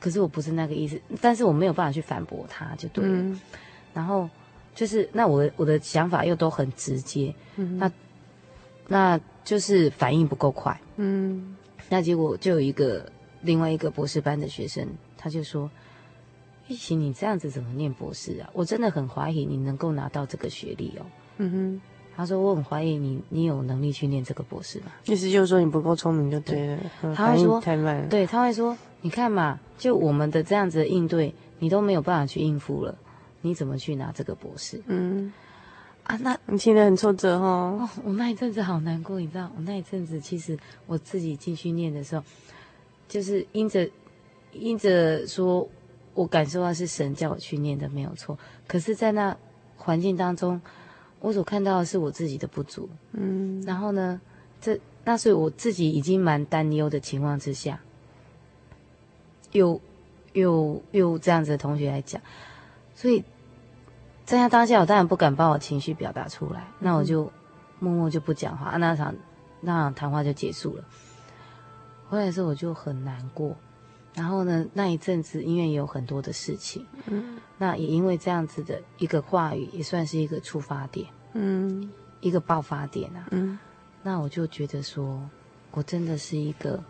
[0.00, 3.18] 可是我不是那个意思，但是我没有办法去反驳他，就对了。
[3.18, 3.40] 嗯、
[3.92, 4.30] 然后
[4.74, 7.92] 就是那我我的想法又都很直接，嗯、那。
[8.88, 11.56] 那就是反应不够快，嗯，
[11.88, 13.10] 那结果就有一个
[13.42, 15.70] 另外一个博士班的学生，他就说
[16.68, 18.50] ：“一起你这样子怎么念博士啊？
[18.52, 21.06] 我真的很怀疑你能够拿到这个学历哦。”
[21.38, 21.80] 嗯哼，
[22.16, 28.08] 他说：“我很怀疑你，你有能力去念这个博士吗？”意思就是说你不够聪明就对了，对他会说太慢了。
[28.08, 32.96] 对，他会说：“你看嘛，就我们的这样子的应对，你都没有办法去应付了，
[33.42, 35.32] 你怎么去拿这个博士？”嗯。
[36.04, 37.78] 啊，那你现在很挫折哦。
[37.80, 42.22] 哦，我那一阵子好难过，你知道，我那一阵子其实我自己进去念的时候，
[43.08, 43.88] 就是因着
[44.52, 45.66] 因着说，
[46.12, 48.38] 我感受到是神叫我去念的，没有错。
[48.66, 49.34] 可是，在那
[49.78, 50.60] 环境当中，
[51.20, 52.86] 我所看到的是我自己的不足。
[53.12, 53.62] 嗯。
[53.62, 54.20] 然后呢，
[54.60, 57.80] 这那所以我自己已经蛮担忧的情况之下，
[59.52, 59.80] 又
[60.34, 62.20] 又又这样子的同学来讲，
[62.94, 63.24] 所以。
[64.24, 67.30] 在他当下，我当然不敢把我情绪表达出来，那我就
[67.78, 69.14] 默默就不讲话，那场
[69.60, 70.84] 那场谈话就结束了。
[72.08, 73.54] 回来的时候我就很难过，
[74.14, 83.58] 然后呢，那一阵子因为有很多的事情，嗯，那也因为这样子的一个话语，也算是一个触发点，嗯，一个爆发点啊，嗯，
[84.02, 85.20] 那我就觉得说，
[85.72, 86.82] 我真的是一个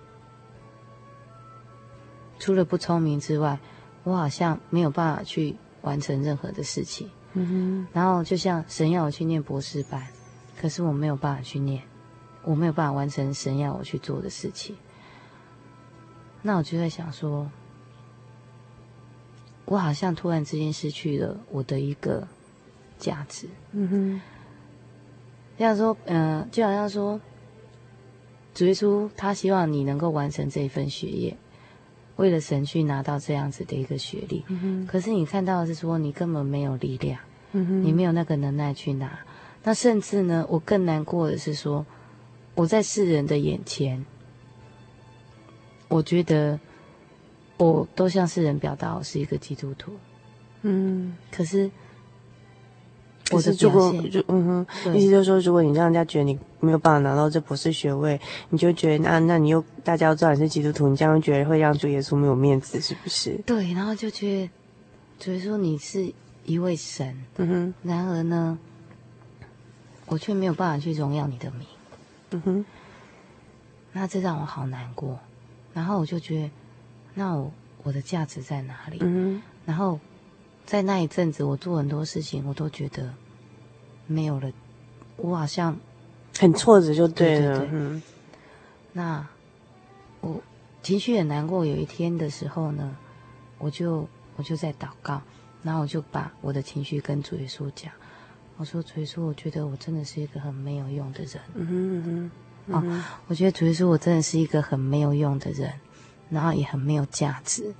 [2.38, 3.58] 除了不聪明之外，
[4.04, 7.10] 我好像没有办法去完成任何的事情。
[7.34, 7.86] 嗯哼。
[7.92, 10.02] 然后就像神要我去念博士班，
[10.58, 11.82] 可是我没有办法去念，
[12.42, 14.74] 我没有办法完成神要我去做的事情。
[16.42, 17.50] 那我就在想说，
[19.64, 22.26] 我好像突然之间失去了我的一个
[22.98, 23.48] 价值。
[23.72, 24.20] 嗯哼。
[25.56, 27.20] 这样说，嗯、呃，就好像说，
[28.52, 31.36] 主耶稣他希望你能够完成这一份学业，
[32.16, 34.44] 为了神去拿到这样子的一个学历。
[34.48, 34.86] 嗯哼。
[34.86, 37.20] 可是你看到的是说，你根本没有力量，
[37.54, 39.18] 你没有那个能耐去拿。
[39.62, 41.86] 那甚至呢，我更难过的是说，
[42.54, 44.04] 我在世人的眼前，
[45.88, 46.58] 我觉得
[47.56, 49.92] 我都向世人表达我是一个基督徒。
[50.62, 51.16] 嗯。
[51.30, 51.70] 可是。
[53.30, 63.40] 我是如果就嗯哼，意思就是说，如果你让人家觉得你没有办法拿到这博士学位，你就觉得那那你又大家都知道你是基督徒，你这样觉得会让主耶稣没有面子，是不是？
[63.46, 64.50] 对，然后就觉得
[65.18, 66.12] 所以说你是
[66.44, 68.58] 一位神，嗯哼，然而呢，
[70.06, 71.66] 我却没有办法去荣耀你的名，
[72.30, 72.64] 嗯哼，
[73.92, 75.18] 那这让我好难过，
[75.72, 76.50] 然后我就觉得，
[77.14, 77.52] 那我
[77.82, 78.98] 我的价值在哪里？
[79.00, 79.98] 嗯哼，然后。
[80.66, 83.12] 在那一阵子，我做很多事情，我都觉得
[84.06, 84.50] 没有了，
[85.18, 85.76] 我好像
[86.38, 87.58] 很挫折，就对了。
[87.58, 88.02] 对对对，嗯，
[88.94, 89.28] 那
[90.22, 90.40] 我
[90.82, 91.66] 情绪很难过。
[91.66, 92.96] 有一天的时候呢，
[93.58, 95.20] 我就我就在祷告，
[95.64, 97.92] 然后我就把我的情绪跟主耶稣讲。
[98.56, 101.42] 我说：“主耶稣，我觉得我真的是一个很没有用的人。
[101.54, 102.30] 嗯哼嗯
[102.68, 105.72] 哼”哦，我觉得主耶稣，我真的是一个很没有用的人，
[106.30, 107.74] 然后也很没有价值。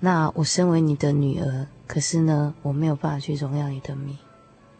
[0.00, 4.18] 那我身为你的女儿，可是呢，我没有办法去荣耀你的名。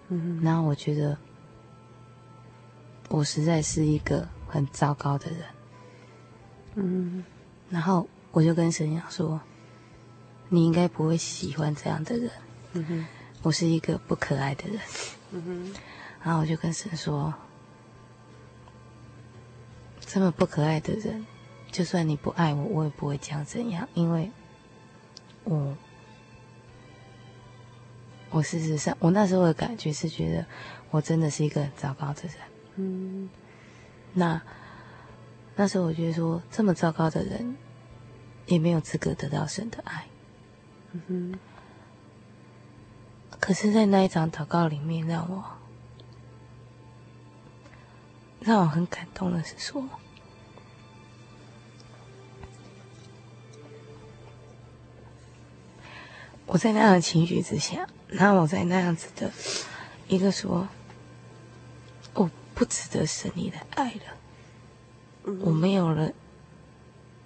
[0.09, 1.16] 嗯，然后我觉得
[3.09, 5.40] 我实在是一个很糟糕的人。
[6.74, 7.24] 嗯，
[7.70, 9.40] 然后我就跟神讲说
[10.52, 12.30] ：“你应该不会喜欢这样的人。
[12.74, 13.06] 嗯哼，
[13.40, 14.78] 我是一个不可爱的人。
[15.30, 15.74] 嗯哼，
[16.22, 17.32] 然后我就跟神说：
[20.00, 21.24] 这么不可爱的人，
[21.70, 24.30] 就算你不爱我，我也不会讲怎样，因为。”
[25.44, 25.76] 我，
[28.30, 30.46] 我事实上，我那时候的感觉是觉得，
[30.90, 32.32] 我真的是一个很糟糕的人。
[32.76, 33.30] 嗯，
[34.12, 34.40] 那
[35.56, 37.56] 那时候我觉得说，这么糟糕的人，
[38.46, 40.06] 也没有资格得到神的爱。
[40.92, 41.38] 嗯哼。
[43.40, 45.44] 可是，在那一场祷告里面，让我
[48.40, 49.83] 让我很感动的是说。
[56.46, 59.33] 我在那样的情绪之下，然后我在那样子的
[60.07, 60.68] 一个说，
[62.12, 66.12] 我不值得神你的爱了，我没有了，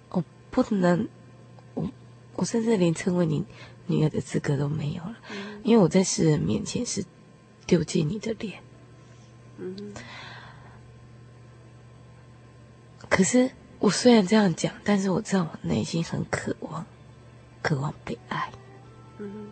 [0.09, 1.09] 我不能，
[2.37, 3.43] 我我甚至连称为你
[3.87, 5.15] 女儿的资格都没有了，
[5.63, 7.03] 因为我在世人面前是
[7.65, 8.61] 丢尽你的脸。
[13.09, 16.85] 可是我虽然这样讲，但是我知道我内心很渴望，
[17.63, 18.51] 渴望被爱。
[19.17, 19.47] 嗯，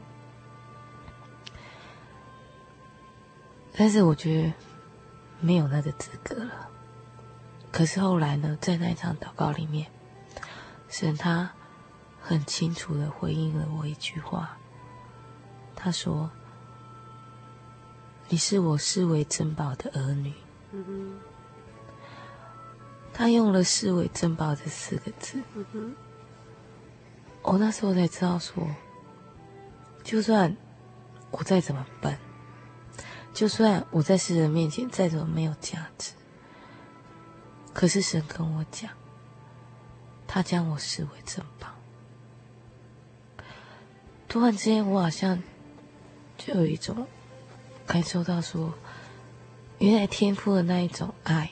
[3.73, 4.53] 但是我觉得
[5.39, 6.69] 没有那个资格了。
[7.71, 9.87] 可是后来呢，在那一场祷告里面，
[10.87, 11.51] 神他
[12.27, 14.57] 很清楚的回应了我一句话，
[15.75, 16.27] 他说
[18.29, 20.33] ：“你是我视为珍宝的儿女。”
[20.73, 21.19] 嗯哼，
[23.13, 25.39] 他用了“视为珍宝”这四个字。
[25.53, 25.95] 嗯哼，
[27.43, 28.67] 我那时候才知道说。
[30.03, 30.55] 就算
[31.29, 32.17] 我再怎么笨，
[33.35, 36.13] 就算我在世人面前再怎么没有价值，
[37.71, 38.89] 可是神跟我讲，
[40.25, 41.74] 他将我视为珍宝。
[44.35, 45.41] 突然之间，我好像
[46.37, 47.07] 就有一种
[47.85, 48.73] 感受到说，
[49.79, 51.49] 原来天赋的那一种爱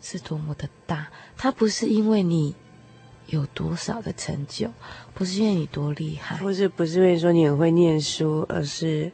[0.00, 2.54] 是多么的大，它不是因为你。
[3.26, 4.70] 有多少的成就，
[5.14, 9.10] 不是因为你多厉害，不是不是因为说你很会念书，而是，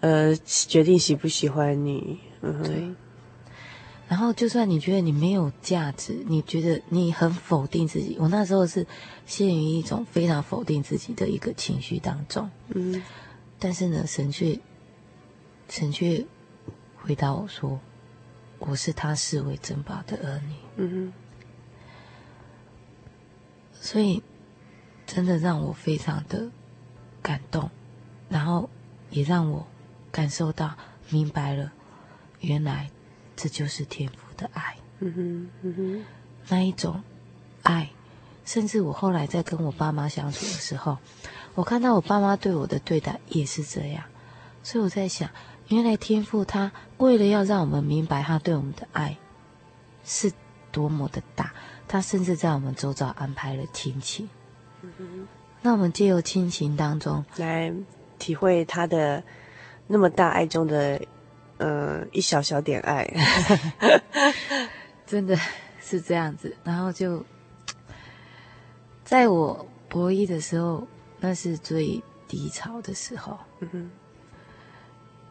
[0.00, 2.18] 呃，决定喜不喜欢你。
[2.42, 2.94] 嗯，对。
[4.08, 8.86] 然后，就算你觉得你没有价值，你觉得你很否定自己，我那时候是
[9.26, 12.50] 陷于一种非常否定自己的一个情绪当中。
[12.68, 13.02] 嗯。
[13.58, 14.58] 但是呢，神却，
[15.68, 16.24] 神却
[16.96, 17.78] 回答我说
[18.58, 21.12] ：“我是他视为珍宝的儿女。”嗯哼。
[23.74, 24.22] 所以，
[25.06, 26.50] 真的让我非常的
[27.20, 27.70] 感动，
[28.30, 28.70] 然后
[29.10, 29.66] 也让我
[30.10, 30.74] 感受到
[31.10, 31.72] 明白了，
[32.40, 32.90] 原来
[33.38, 34.76] 这就是天父的爱。
[34.98, 36.04] 嗯哼，嗯哼，
[36.48, 37.00] 那一种
[37.62, 37.88] 爱
[38.44, 40.98] 甚至我后来在跟我爸妈相处的时候，
[41.54, 44.02] 我看到我爸妈对我的对待也是这样，
[44.64, 45.30] 所以我在想，
[45.68, 49.16] 原来天父他为了要让我们明白他对我们的爱
[50.04, 50.32] 是
[50.72, 51.54] 多么的大，
[51.86, 54.28] 他甚至在我们周遭安排了亲情。
[54.82, 55.28] 嗯哼，
[55.62, 57.72] 那我们借由亲情当中来
[58.18, 59.22] 体会他的
[59.86, 61.00] 那么大爱中的，
[61.58, 63.06] 呃，一小小点爱，
[65.06, 65.36] 真的
[65.80, 66.56] 是这样子。
[66.64, 67.24] 然后就。
[69.04, 70.86] 在我博弈的时候，
[71.18, 73.38] 那是最低潮的时候。
[73.60, 73.90] 嗯哼，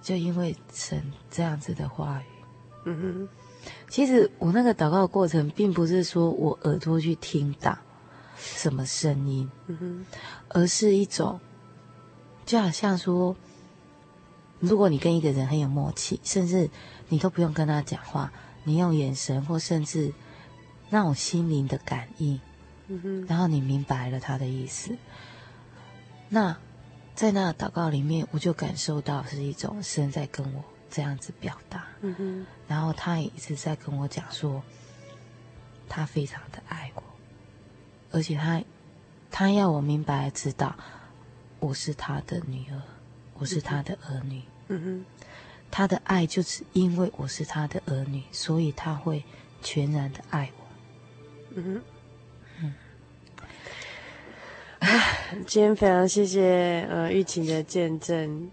[0.01, 0.99] 就因为神
[1.30, 2.25] 这样子的话语。
[2.86, 3.30] 嗯哼，
[3.88, 7.78] 其实我那个祷告的过程，并不是说我耳朵去听到
[8.36, 9.47] 什么声音。
[9.67, 10.05] 嗯哼，
[10.49, 11.39] 而是一种，
[12.47, 13.36] 就好像说，
[14.60, 16.70] 如果你跟一个人很有默契，甚至
[17.10, 18.32] 你都不用跟他讲话，
[18.64, 20.14] 你用眼神或甚至
[20.89, 22.39] 那种心灵的感应。
[22.88, 24.95] 嗯哼，然后你明白了他的意思，
[26.30, 26.58] 那
[27.16, 31.86] 在那祷告里面，我就感受到是一种神在跟我这样子表达。
[31.99, 34.64] 嗯哼，然后他也一直在跟我讲说，
[35.89, 37.03] 他非常的爱我，
[38.12, 38.64] 而且他
[39.30, 40.74] 他要我明白知道，
[41.60, 42.82] 我是他的女儿，
[43.39, 44.41] 我是他的儿女。
[44.67, 45.05] 嗯哼，
[45.71, 49.23] 他的爱就是因为我是他的儿女，所以他会
[49.61, 50.63] 全然的爱我。
[51.55, 51.81] 嗯哼。
[52.61, 52.73] 嗯
[55.45, 58.49] 今天非常谢谢呃玉琴的见证，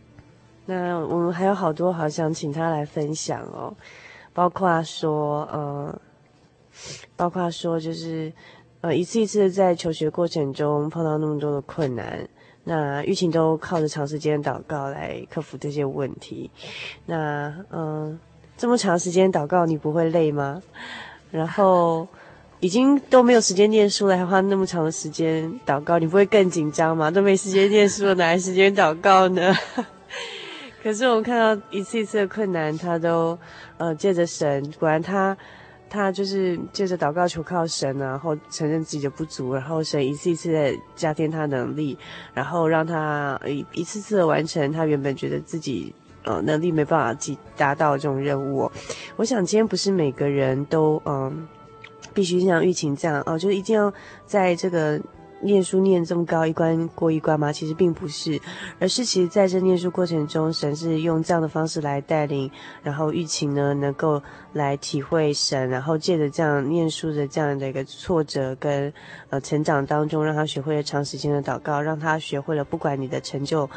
[0.65, 3.77] 那我们还有好多好想请他来分享哦，
[4.33, 6.01] 包括说呃，
[7.15, 8.33] 包括说就是
[8.81, 12.27] 呃一次一次的在求学过程中碰到那么多的困难，
[12.65, 16.51] 那玉琴都靠着长时间祷告来克服这些问题，
[17.07, 18.19] 那嗯、
[18.57, 20.63] 这么长时间祷告你不会累吗？
[21.31, 22.07] 然后。
[22.61, 27.11] 已经都没有时间念书了，还花那么长的时间祷告，你不会更紧张吗？
[27.11, 29.55] 都没时间念书了，哪来时间祷告呢？
[30.83, 33.39] 可是我们看到一次一次的困难，他都
[33.77, 35.37] 呃借着神，果然他
[35.95, 41.97] 他就是借着祷告求靠神，然后承认自己的不足，然后神一次一次的加添他能力，
[42.35, 48.69] 然后让他一一次次的完成他原本觉得自己呃能力没办法及达到这种任务。
[49.17, 51.47] 我想今天不是每个人都嗯。
[52.13, 53.93] 必须像玉琴这样哦，就是一定要
[54.25, 55.01] 在这个
[55.45, 57.53] 念书念这么高一关过一关吗？
[57.53, 58.41] 其实并不是，
[58.81, 62.51] 而是其实在这念书过程中，神是用这样的方式来带领，
[62.83, 64.23] 然后玉琴呢能够
[64.55, 68.93] 来体会神，然后借着这样念书的这样的一个挫折跟
[69.29, 73.69] 呃成长当中，让他学会了长时间的祷告，让他学会了不管你的成就。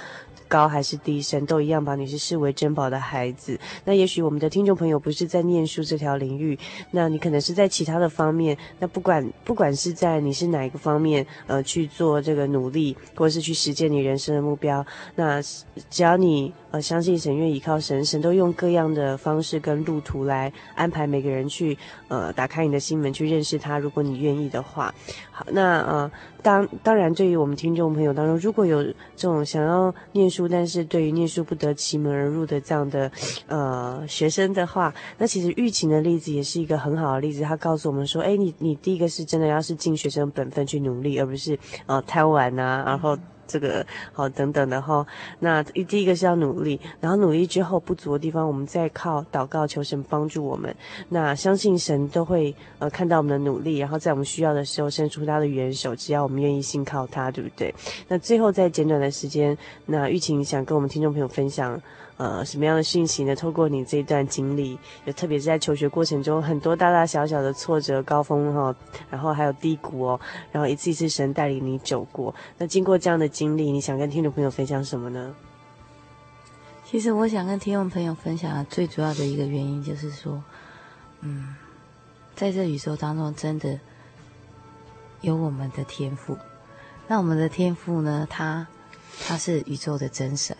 [0.47, 3.59] 高还是低，神都一样把你是视为珍宝的孩子。
[3.85, 6.57] 那也许我们的听众朋友不是在念书这条领域，
[6.91, 8.57] 那你可能是在其他的方面。
[8.79, 14.85] 那不管不管是在你是哪一个方面，呃，去做这个努力，或是去实践你人生的目标，
[15.15, 15.41] 那
[15.89, 21.77] 只要你呃相信神，愿意依靠神，神都用各样的方式跟路途来安排每个人去
[22.07, 23.77] 呃打开你的心门去认识他。
[23.77, 24.93] 如果你愿意的话，
[25.37, 26.11] 好，那呃。
[26.43, 33.11] 当当然，对于我们听众朋友当中，如果有这种想要念书，但是对于念书不得其门而入的这样的
[33.47, 37.41] 呃学生的话，那其实玉琴的例子也是一个很好的例子。
[37.41, 43.17] 他告诉我们说，哎，你你第一个是真的要是尽学生本分去努力，而不是呃贪玩呐、然后。
[43.47, 45.05] 这个好等等的哈，
[45.39, 50.75] 那第一个是要努力，然后努力之后不足的地方，我们再靠祷告求神帮助我们。
[51.09, 57.73] 那相信神都会呃看到我们的努力，然后在我们需要的时候伸出他的援手，只要我们愿意信靠他，对不对？
[58.07, 61.81] 那最后在简短的时间，那玉琴想跟我们听众朋友分享。
[62.17, 63.35] 呃，什么样的讯息呢？
[63.35, 68.75] 透过你这段经历，也特别是在求学过程中，很多大大小小的挫折、高峰哈，
[69.09, 70.19] 然后还有低谷哦，
[70.51, 72.33] 然后一次一次神带领你走过。
[72.57, 75.35] 那经过这样的经历，你想跟听众朋友分享什么呢？
[76.83, 80.41] 其实我想跟听众朋友分享的最主要的一个原因，就是说，
[81.21, 81.55] 嗯，
[82.35, 83.79] 在这宇宙当中，真的
[85.21, 86.35] 有我们的天赋。
[87.07, 88.27] 那我们的天赋呢？
[88.27, 88.65] 它，
[89.21, 90.57] 它是宇宙的真神。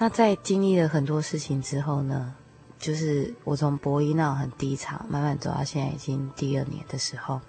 [0.00, 2.32] 那在经历了很多事情之后呢，
[2.78, 7.40] 就是我从博一那很低潮，慢慢走到现在已经第二年的时候，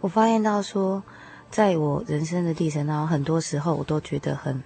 [0.00, 1.02] 我发现到说，
[1.50, 4.62] 在我人生的历程当中，很多时候我都觉得很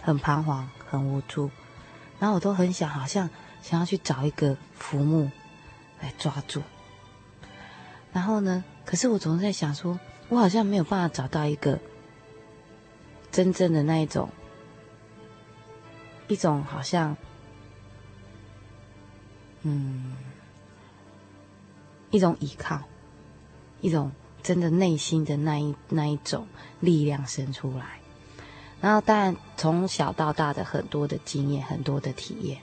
[0.00, 1.50] 很彷徨、很无助，
[2.18, 3.28] 然后我都很想，好像
[3.60, 5.30] 想要去找一个浮木
[6.00, 6.62] 来抓住，
[8.10, 10.00] 然后呢，可是我总是在想说，
[10.30, 11.78] 我好像没有办法找到一个。
[13.34, 14.30] 真正的那一种，
[16.28, 17.16] 一种好像，
[19.62, 20.16] 嗯，
[22.12, 22.80] 一种依靠，
[23.80, 26.46] 一种真的内心的那一那一种
[26.78, 27.98] 力量生出来。
[28.80, 32.60] 然后，当然从小到大的很多的经验，很多的体验，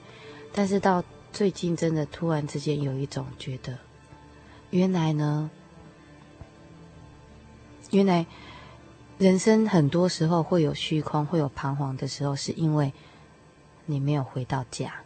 [0.54, 1.04] 但是到
[1.34, 3.78] 最近，真的突然之间有一种觉得，
[4.70, 5.50] 原来呢，
[7.90, 8.26] 原来
[9.22, 12.92] 人生很多时候会有虚空，会有彷徨的时候，是因为
[13.86, 15.04] 你没有回到家。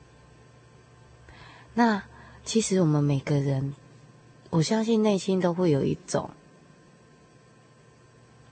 [1.74, 2.02] 那
[2.46, 3.76] 其实我们每个人，
[4.52, 6.30] 我相信内心都会有一种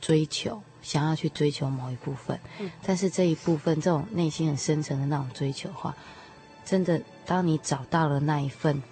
[0.01, 0.61] 追求。
[0.81, 2.37] 想要去追求某一部分，
[2.85, 5.95] 但是这一部分，这种内心很深层的那种追求的话，
[6.65, 8.83] 真的，当你找到了那一份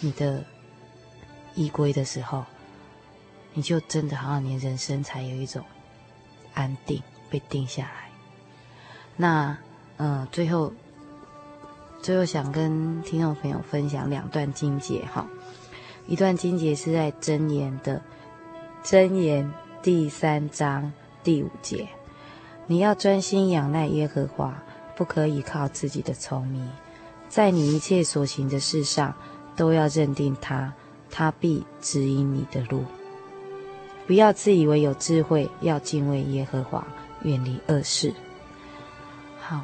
[0.00, 0.44] 你的
[1.54, 2.44] 依归的时候，
[3.54, 5.64] 你就真的好像你的人生才有一种
[6.54, 8.10] 安定，被定下来。
[9.16, 9.58] 那，
[9.96, 10.72] 嗯，最后，
[12.02, 15.26] 最后想跟听众朋友分享两段经节哈，
[16.06, 18.02] 一段经节是在箴言的
[18.84, 19.52] 箴言。
[19.82, 20.92] 第三章
[21.24, 21.88] 第五节，
[22.68, 24.62] 你要专心仰赖耶和华，
[24.94, 26.70] 不可以靠自己的聪明，
[27.28, 29.12] 在你一切所行的事上
[29.56, 30.72] 都要认定他，
[31.10, 32.84] 他必指引你的路。
[34.06, 36.86] 不要自以为有智慧，要敬畏耶和华，
[37.22, 38.12] 远离恶事。
[39.40, 39.60] 好，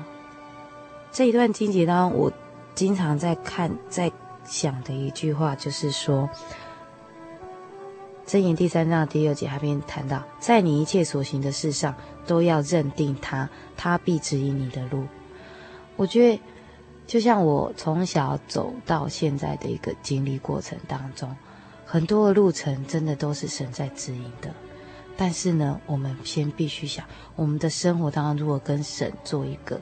[1.11, 2.32] 这一段经节当中，我
[2.74, 4.11] 经常在看，在
[4.45, 6.28] 想的一句话就是说。
[8.26, 11.95] 箴言第三章第六节，还边谈到，在你一切所行的事上，
[12.26, 15.07] 都要认定他，他必指引你的路。
[15.97, 16.43] 我觉得，
[17.07, 21.34] 就像我从小走到现在的一个经历过程当中，
[21.91, 24.55] 很多的路程真的都是神在指引的。
[25.16, 27.03] 但是呢，我们先必须想，
[27.34, 29.80] 我们的生活当中如果跟神做一个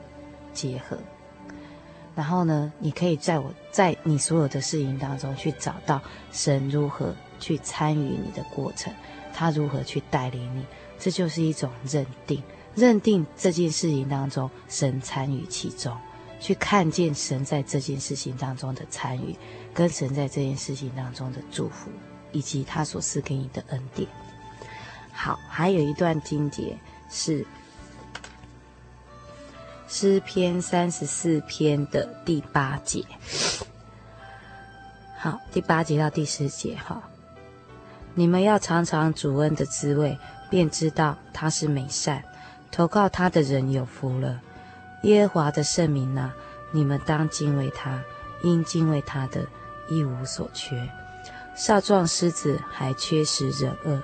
[0.53, 0.97] 结合，
[2.15, 6.01] 然后呢，你可以在我在你所有的事情当中去找到
[6.31, 7.13] 神如何。
[7.39, 8.91] 去参与你的过程，
[9.31, 10.65] 他如何去带领你，
[10.97, 12.41] 这就是一种认定。
[12.73, 15.95] 认定这件事情当中，神参与其中，
[16.39, 19.35] 去看见神在这件事情当中的参与，
[19.77, 21.91] 跟神在这件事情当中的祝福，
[22.31, 24.09] 以及他所赐给你的恩典。
[25.11, 26.75] 好，还有一段经节
[27.11, 27.45] 是
[29.87, 33.05] 诗篇三十四篇的第八节。
[35.15, 36.99] 好，第八节到第十节，哈。
[38.15, 40.17] 你们要尝尝主恩的滋味，
[40.49, 42.23] 便知道他是美善。
[42.71, 44.41] 投靠他的人有福了。
[45.03, 46.33] 耶和华的圣名呢，
[46.71, 48.01] 你们当敬畏他，
[48.41, 49.45] 应敬畏他的，
[49.89, 50.89] 一无所缺。
[51.55, 54.01] 少壮狮子还缺食忍饿，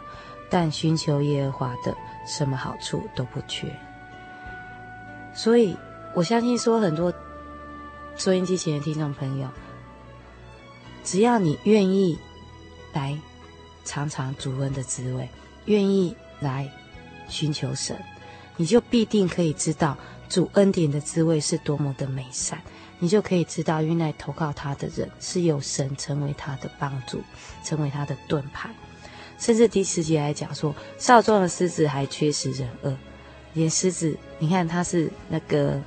[0.49, 1.95] 但寻求耶和华的，
[2.27, 3.67] 什么好处都不缺。
[5.33, 5.77] 所以，
[6.13, 7.13] 我相信说很多
[8.15, 9.47] 收音机前的听众朋友，
[11.03, 12.17] 只要你愿意
[12.93, 13.19] 来。
[13.85, 15.27] 尝尝主恩的滋味，
[15.65, 16.71] 愿意来
[17.27, 18.01] 寻求神，
[18.55, 19.97] 你就必定可以知道
[20.29, 22.61] 主恩典的滋味是多么的美善。
[22.99, 27.21] 你就可以知道，原来投靠他的人是有神成为他的帮助，
[27.63, 28.69] 成为他的盾牌。
[29.37, 32.95] 甚至第十节来讲说，少壮的狮子还缺食忍饿，
[33.53, 35.81] 连狮子，你看它是那个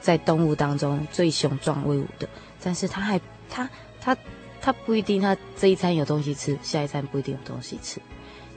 [0.00, 2.28] 在动物当中最雄壮威武的，
[2.62, 3.68] 但是它还它
[4.00, 4.16] 它。
[4.64, 8.00] 他不一定，他这一餐有东西吃，下一餐不一定有东西吃。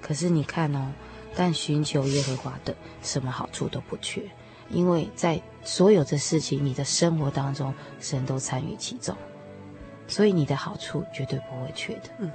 [0.04, 0.94] 可是你看哦，
[1.36, 4.22] 但寻求耶和华的，什么好处都不缺，
[4.70, 9.14] 因为在所有的事情，你的生活当中，神都参与其中，
[10.08, 12.10] 所以你的好处绝对不会缺的。
[12.20, 12.32] 嗯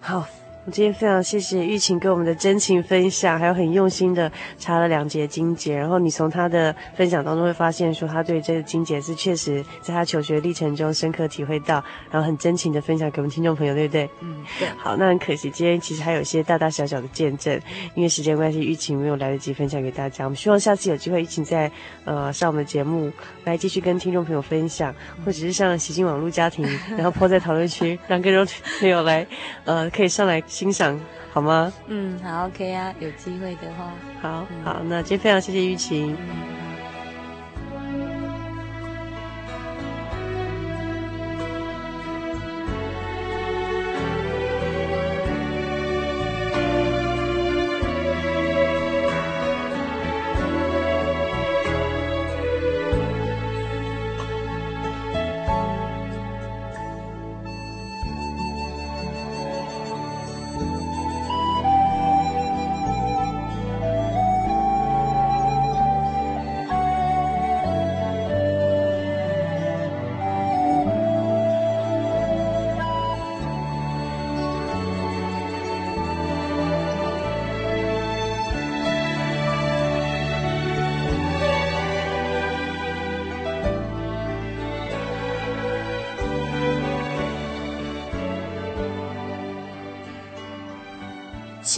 [0.00, 0.24] 哼，
[0.64, 0.70] 好。
[0.70, 14.08] 今天非常谢谢玉琴给我们的真情分享，还有很用心的查了两节经节，然后你从他的分享当中会发现，说他对这个经节是确实在他求学历程中深刻体会到，然后很真情的分享给我们听众朋友，对不对？
[14.20, 14.68] 嗯，对。
[14.76, 17.58] 好，那很可惜，今天其实还有一些大大小小的见证，
[17.94, 20.24] 因为时间关系，玉琴没有来得及分享给大家。
[20.24, 21.72] 我们希望下次有机会，玉琴再
[22.04, 23.10] 呃上我们的节目
[23.44, 24.94] 来继续跟听众朋友分享，
[25.24, 28.46] 或者是上喜金网络家庭，然后 po 在讨论区，让更多
[28.80, 29.26] 朋友来
[29.64, 30.42] 呃可以上来。
[30.58, 30.98] 欣赏
[31.32, 31.72] 好吗？
[31.86, 36.16] 嗯，好，OK 啊，有机会的话，好、嗯、好，那今天非常谢谢玉琴。
[36.20, 36.67] 嗯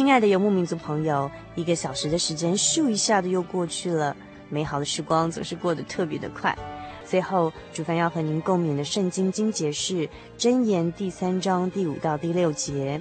[0.01, 4.17] 亲爱的游牧民族朋友，一个小时的时间咻一下子又过去了，
[4.49, 6.57] 美好的时光总是过得特别的快。
[7.05, 12.99] 最后，主凡要和您共勉的圣经经节是《箴言》第三章第五到第六节：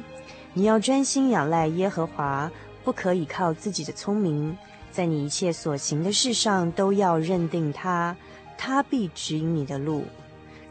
[0.52, 2.52] 你要专心仰赖耶和华，
[2.84, 4.58] 不可以靠自己的聪明，
[4.92, 8.14] 在你一切所行的事上都要认定他，
[8.58, 10.04] 他必指引你的路。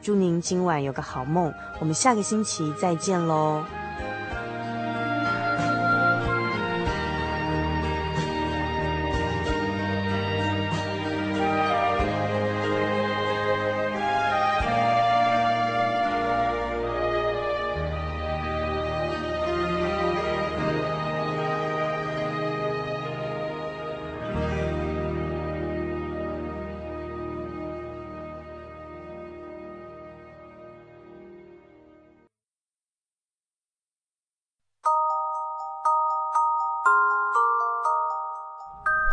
[0.03, 1.51] 祝您今晚有个好梦，
[1.81, 3.65] 我们下个星期再见喽。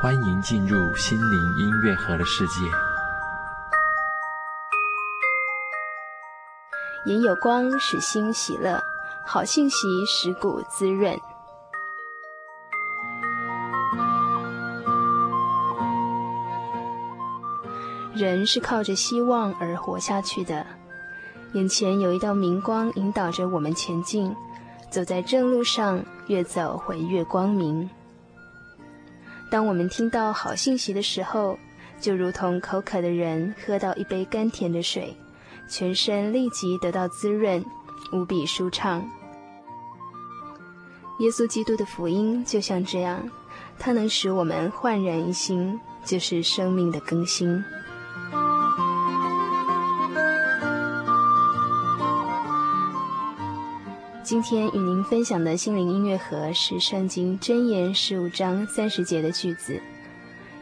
[0.06, 2.62] 欢迎进入心灵音乐盒的世界。
[7.06, 8.80] 眼有光，使心喜乐；
[9.26, 11.20] 好信息使骨滋润。
[18.14, 20.68] 人是靠着希望而活下去的。
[21.54, 24.36] 眼前有一道明光引导着我们前进，
[24.92, 27.90] 走在正路上，越走会越光明。
[29.50, 31.58] 当我们听到好信息的时候，
[32.00, 35.16] 就如同口渴的人喝到一杯甘甜的水，
[35.70, 37.64] 全身立即得到滋润，
[38.12, 39.08] 无比舒畅。
[41.20, 43.30] 耶稣基督的福音就像这样，
[43.80, 47.64] 它能使我们焕然一新，就是生命的更新。
[54.26, 59.80] 今天与您分享的心灵音乐盒是《圣经箴言》十五章三十节的句子：“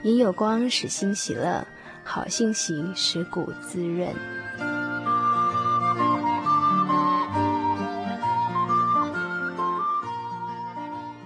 [0.03, 1.65] 眼有光，使心喜乐；
[2.03, 4.13] 好信息，使骨滋润。”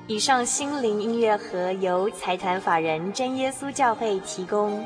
[0.06, 4.86] 以上心灵音乐盒由财团法人真耶稣教会提供。